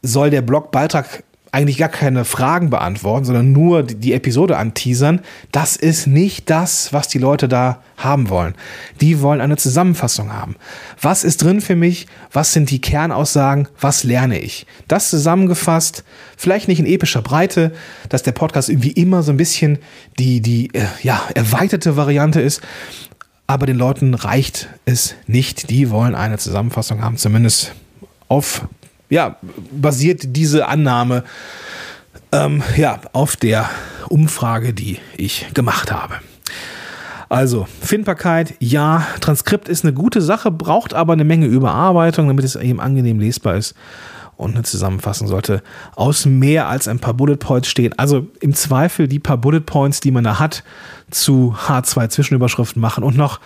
soll 0.00 0.30
der 0.30 0.40
Blogbeitrag 0.40 1.22
eigentlich 1.52 1.76
gar 1.76 1.90
keine 1.90 2.24
Fragen 2.24 2.70
beantworten, 2.70 3.26
sondern 3.26 3.52
nur 3.52 3.82
die, 3.82 3.94
die 3.94 4.14
Episode 4.14 4.56
anteasern. 4.56 5.20
Das 5.52 5.76
ist 5.76 6.06
nicht 6.06 6.48
das, 6.48 6.94
was 6.94 7.08
die 7.08 7.18
Leute 7.18 7.46
da 7.46 7.82
haben 7.98 8.30
wollen. 8.30 8.54
Die 9.02 9.20
wollen 9.20 9.42
eine 9.42 9.58
Zusammenfassung 9.58 10.32
haben. 10.32 10.56
Was 11.00 11.24
ist 11.24 11.42
drin 11.42 11.60
für 11.60 11.76
mich? 11.76 12.06
Was 12.32 12.54
sind 12.54 12.70
die 12.70 12.80
Kernaussagen? 12.80 13.68
Was 13.78 14.02
lerne 14.02 14.38
ich? 14.38 14.66
Das 14.88 15.10
zusammengefasst, 15.10 16.04
vielleicht 16.38 16.68
nicht 16.68 16.80
in 16.80 16.86
epischer 16.86 17.20
Breite, 17.20 17.72
dass 18.08 18.22
der 18.22 18.32
Podcast 18.32 18.70
irgendwie 18.70 18.92
immer 18.92 19.22
so 19.22 19.30
ein 19.30 19.36
bisschen 19.36 19.78
die, 20.18 20.40
die 20.40 20.74
äh, 20.74 20.86
ja, 21.02 21.20
erweiterte 21.34 21.98
Variante 21.98 22.40
ist. 22.40 22.62
Aber 23.46 23.66
den 23.66 23.76
Leuten 23.76 24.14
reicht 24.14 24.70
es 24.86 25.16
nicht. 25.26 25.68
Die 25.68 25.90
wollen 25.90 26.14
eine 26.14 26.38
Zusammenfassung 26.38 27.02
haben, 27.02 27.18
zumindest 27.18 27.74
auf 28.28 28.66
ja, 29.12 29.36
basiert 29.70 30.34
diese 30.36 30.68
Annahme 30.68 31.24
ähm, 32.32 32.62
ja, 32.78 32.98
auf 33.12 33.36
der 33.36 33.68
Umfrage, 34.08 34.72
die 34.72 35.00
ich 35.18 35.52
gemacht 35.52 35.92
habe. 35.92 36.14
Also, 37.28 37.66
Findbarkeit, 37.82 38.54
ja, 38.58 39.06
Transkript 39.20 39.68
ist 39.68 39.84
eine 39.84 39.92
gute 39.92 40.22
Sache, 40.22 40.50
braucht 40.50 40.94
aber 40.94 41.12
eine 41.12 41.24
Menge 41.24 41.44
Überarbeitung, 41.44 42.26
damit 42.26 42.46
es 42.46 42.56
eben 42.56 42.80
angenehm 42.80 43.20
lesbar 43.20 43.56
ist. 43.56 43.74
Und 44.38 44.54
eine 44.54 44.62
Zusammenfassung 44.62 45.28
sollte 45.28 45.62
aus 45.94 46.24
mehr 46.24 46.68
als 46.68 46.88
ein 46.88 46.98
paar 46.98 47.12
Bullet 47.12 47.36
Points 47.36 47.68
stehen. 47.68 47.92
Also 47.98 48.28
im 48.40 48.54
Zweifel 48.54 49.08
die 49.08 49.18
paar 49.18 49.36
Bullet 49.36 49.60
Points, 49.60 50.00
die 50.00 50.10
man 50.10 50.24
da 50.24 50.38
hat, 50.38 50.64
zu 51.10 51.54
H2-Zwischenüberschriften 51.66 52.80
machen 52.80 53.04
und 53.04 53.18
noch 53.18 53.40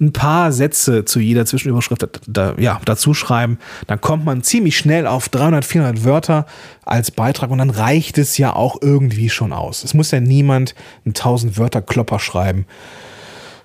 ein 0.00 0.12
paar 0.12 0.50
Sätze 0.50 1.04
zu 1.04 1.20
jeder 1.20 1.44
Zwischenüberschrift 1.44 2.20
da, 2.26 2.54
ja, 2.58 2.80
dazu 2.84 3.12
schreiben, 3.12 3.58
dann 3.86 4.00
kommt 4.00 4.24
man 4.24 4.42
ziemlich 4.42 4.78
schnell 4.78 5.06
auf 5.06 5.28
300, 5.28 5.64
400 5.64 6.04
Wörter 6.04 6.46
als 6.84 7.10
Beitrag 7.10 7.50
und 7.50 7.58
dann 7.58 7.70
reicht 7.70 8.16
es 8.16 8.38
ja 8.38 8.54
auch 8.54 8.78
irgendwie 8.80 9.28
schon 9.28 9.52
aus. 9.52 9.84
Es 9.84 9.92
muss 9.92 10.10
ja 10.10 10.20
niemand 10.20 10.74
einen 11.04 11.14
1000 11.14 11.58
Wörter 11.58 11.82
Klopper 11.82 12.18
schreiben, 12.18 12.66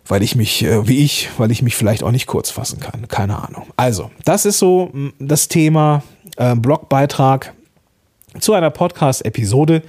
weil 0.08 0.24
ich 0.24 0.36
mich, 0.36 0.64
äh, 0.64 0.88
wie 0.88 1.04
ich, 1.04 1.30
weil 1.38 1.52
ich 1.52 1.62
mich 1.62 1.76
vielleicht 1.76 2.04
auch 2.04 2.12
nicht 2.12 2.28
kurz 2.28 2.50
fassen 2.52 2.80
kann. 2.82 3.08
Keine 3.08 3.42
Ahnung. 3.42 3.68
Also, 3.78 4.12
das 4.26 4.46
ist 4.46 4.60
so 4.60 4.92
das 5.20 5.48
Thema 5.48 6.04
äh, 6.36 6.56
Blogbeitrag 6.56 7.54
zu 8.40 8.54
einer 8.54 8.70
Podcast-Episode. 8.72 9.84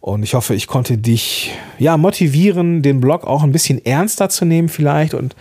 Und 0.00 0.22
ich 0.22 0.34
hoffe, 0.34 0.54
ich 0.54 0.66
konnte 0.66 0.96
dich 0.96 1.52
ja 1.78 1.96
motivieren, 1.96 2.82
den 2.82 3.00
Blog 3.00 3.24
auch 3.26 3.42
ein 3.42 3.52
bisschen 3.52 3.84
ernster 3.84 4.30
zu 4.30 4.44
nehmen, 4.44 4.68
vielleicht 4.68 5.12
und 5.14 5.36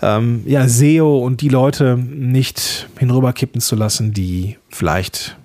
ähm, 0.00 0.42
ja, 0.46 0.66
SEO 0.66 1.18
und 1.18 1.42
die 1.42 1.48
Leute 1.48 1.96
nicht 1.96 2.88
hinüberkippen 2.98 3.60
zu 3.60 3.76
lassen, 3.76 4.12
die 4.12 4.56
vielleicht 4.70 5.36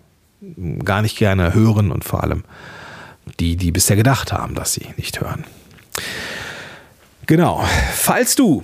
gar 0.83 1.01
nicht 1.01 1.17
gerne 1.17 1.53
hören 1.53 1.91
und 1.91 2.05
vor 2.05 2.23
allem 2.23 2.43
die, 3.39 3.57
die 3.57 3.71
bisher 3.71 3.95
gedacht 3.95 4.31
haben, 4.31 4.55
dass 4.55 4.73
sie 4.73 4.85
nicht 4.95 5.19
hören. 5.19 5.43
Genau. 7.25 7.63
Falls 7.93 8.35
du 8.35 8.63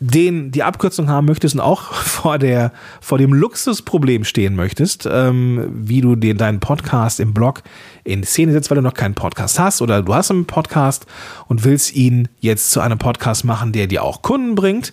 den 0.00 0.50
die 0.50 0.62
Abkürzung 0.62 1.08
haben 1.08 1.26
möchtest 1.26 1.54
und 1.54 1.60
auch 1.60 1.92
vor, 1.92 2.38
der, 2.38 2.72
vor 3.00 3.18
dem 3.18 3.32
Luxusproblem 3.32 4.24
stehen 4.24 4.54
möchtest, 4.54 5.08
ähm, 5.10 5.68
wie 5.72 6.00
du 6.00 6.16
den, 6.16 6.36
deinen 6.36 6.60
Podcast 6.60 7.20
im 7.20 7.32
Blog 7.32 7.62
in 8.04 8.24
Szene 8.24 8.52
setzt, 8.52 8.70
weil 8.70 8.76
du 8.76 8.82
noch 8.82 8.94
keinen 8.94 9.14
Podcast 9.14 9.58
hast 9.58 9.82
oder 9.82 10.02
du 10.02 10.14
hast 10.14 10.30
einen 10.30 10.46
Podcast 10.46 11.06
und 11.48 11.64
willst 11.64 11.94
ihn 11.94 12.28
jetzt 12.40 12.70
zu 12.70 12.80
einem 12.80 12.98
Podcast 12.98 13.44
machen, 13.44 13.72
der 13.72 13.86
dir 13.86 14.02
auch 14.02 14.22
Kunden 14.22 14.54
bringt, 14.54 14.92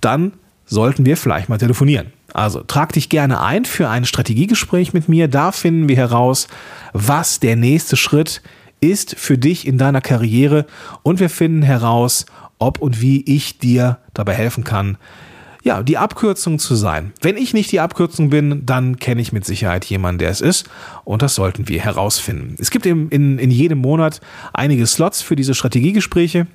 dann 0.00 0.32
sollten 0.66 1.06
wir 1.06 1.16
vielleicht 1.16 1.48
mal 1.48 1.58
telefonieren. 1.58 2.12
Also 2.32 2.62
trag 2.62 2.92
dich 2.92 3.08
gerne 3.08 3.40
ein 3.40 3.64
für 3.64 3.88
ein 3.88 4.04
Strategiegespräch 4.04 4.92
mit 4.92 5.08
mir. 5.08 5.28
Da 5.28 5.52
finden 5.52 5.88
wir 5.88 5.96
heraus, 5.96 6.48
was 6.92 7.38
der 7.38 7.54
nächste 7.54 7.96
Schritt 7.96 8.42
ist 8.80 9.14
für 9.16 9.38
dich 9.38 9.66
in 9.66 9.78
deiner 9.78 10.00
Karriere 10.00 10.66
und 11.02 11.20
wir 11.20 11.30
finden 11.30 11.62
heraus, 11.62 12.26
ob 12.64 12.78
und 12.78 13.00
wie 13.00 13.22
ich 13.22 13.58
dir 13.58 13.98
dabei 14.14 14.34
helfen 14.34 14.64
kann, 14.64 14.96
ja, 15.64 15.82
die 15.82 15.96
Abkürzung 15.96 16.58
zu 16.58 16.74
sein. 16.74 17.12
Wenn 17.22 17.38
ich 17.38 17.54
nicht 17.54 17.72
die 17.72 17.80
Abkürzung 17.80 18.28
bin, 18.28 18.66
dann 18.66 18.98
kenne 18.98 19.22
ich 19.22 19.32
mit 19.32 19.46
Sicherheit 19.46 19.86
jemanden, 19.86 20.18
der 20.18 20.28
es 20.28 20.42
ist. 20.42 20.68
Und 21.04 21.22
das 21.22 21.34
sollten 21.34 21.68
wir 21.68 21.80
herausfinden. 21.80 22.56
Es 22.58 22.70
gibt 22.70 22.84
in, 22.84 23.08
in, 23.08 23.38
in 23.38 23.50
jedem 23.50 23.78
Monat 23.78 24.20
einige 24.52 24.86
Slots 24.86 25.22
für 25.22 25.36
diese 25.36 25.54
Strategiegespräche. 25.54 26.46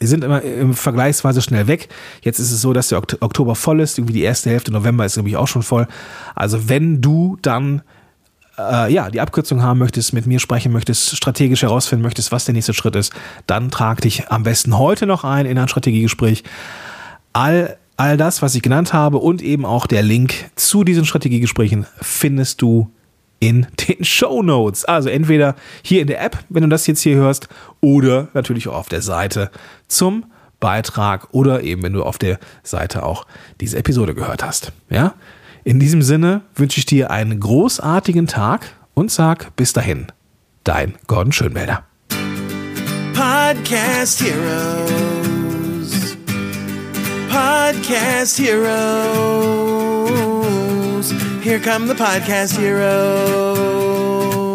Die 0.00 0.06
sind 0.06 0.24
immer 0.24 0.42
im 0.42 0.74
vergleichsweise 0.74 1.40
schnell 1.40 1.66
weg. 1.66 1.88
Jetzt 2.20 2.38
ist 2.38 2.52
es 2.52 2.60
so, 2.60 2.74
dass 2.74 2.88
der 2.88 2.98
Oktober 2.98 3.54
voll 3.54 3.80
ist. 3.80 3.98
Irgendwie 3.98 4.12
die 4.12 4.22
erste 4.22 4.50
Hälfte 4.50 4.72
November 4.72 5.06
ist 5.06 5.16
nämlich 5.16 5.36
auch 5.36 5.48
schon 5.48 5.62
voll. 5.62 5.88
Also 6.34 6.68
wenn 6.68 7.00
du 7.00 7.38
dann 7.40 7.82
äh, 8.58 8.92
ja, 8.92 9.10
die 9.10 9.20
Abkürzung 9.20 9.62
haben 9.62 9.78
möchtest, 9.78 10.12
mit 10.12 10.26
mir 10.26 10.40
sprechen 10.40 10.72
möchtest, 10.72 11.16
strategisch 11.16 11.62
herausfinden 11.62 12.02
möchtest, 12.02 12.32
was 12.32 12.44
der 12.44 12.54
nächste 12.54 12.74
Schritt 12.74 12.96
ist, 12.96 13.12
dann 13.46 13.70
trag 13.70 14.00
dich 14.00 14.28
am 14.28 14.42
besten 14.42 14.78
heute 14.78 15.06
noch 15.06 15.24
ein 15.24 15.46
in 15.46 15.58
ein 15.58 15.68
Strategiegespräch. 15.68 16.44
All, 17.32 17.76
all 17.96 18.16
das, 18.16 18.42
was 18.42 18.54
ich 18.54 18.62
genannt 18.62 18.92
habe 18.92 19.18
und 19.18 19.42
eben 19.42 19.64
auch 19.64 19.86
der 19.86 20.02
Link 20.02 20.50
zu 20.56 20.84
diesen 20.84 21.04
Strategiegesprächen 21.04 21.86
findest 22.00 22.60
du 22.62 22.90
in 23.40 23.66
den 23.88 24.04
Show 24.04 24.42
Notes. 24.42 24.84
Also 24.84 25.08
entweder 25.08 25.54
hier 25.82 26.00
in 26.00 26.08
der 26.08 26.22
App, 26.22 26.38
wenn 26.48 26.62
du 26.62 26.68
das 26.68 26.86
jetzt 26.86 27.02
hier 27.02 27.16
hörst, 27.16 27.48
oder 27.80 28.28
natürlich 28.34 28.68
auch 28.68 28.74
auf 28.74 28.88
der 28.88 29.02
Seite 29.02 29.50
zum 29.86 30.24
Beitrag 30.60 31.28
oder 31.32 31.62
eben, 31.62 31.82
wenn 31.84 31.92
du 31.92 32.02
auf 32.02 32.18
der 32.18 32.38
Seite 32.64 33.04
auch 33.04 33.26
diese 33.60 33.78
Episode 33.78 34.14
gehört 34.14 34.42
hast. 34.42 34.72
Ja? 34.90 35.14
In 35.68 35.78
diesem 35.78 36.00
Sinne 36.00 36.40
wünsche 36.54 36.78
ich 36.78 36.86
dir 36.86 37.10
einen 37.10 37.40
großartigen 37.40 38.26
Tag 38.26 38.74
und 38.94 39.10
sag 39.10 39.54
bis 39.54 39.74
dahin, 39.74 40.06
dein 40.64 40.94
Gordon 41.08 41.30
Schönmelder. 41.30 41.84
Podcast 43.12 44.22
Heroes. 44.22 46.16
Podcast 47.28 48.38
Heroes. 48.38 48.64
Here 51.42 51.60
come 51.60 51.86
the 51.86 51.92
Podcast 51.92 52.58
Heroes. 52.58 54.47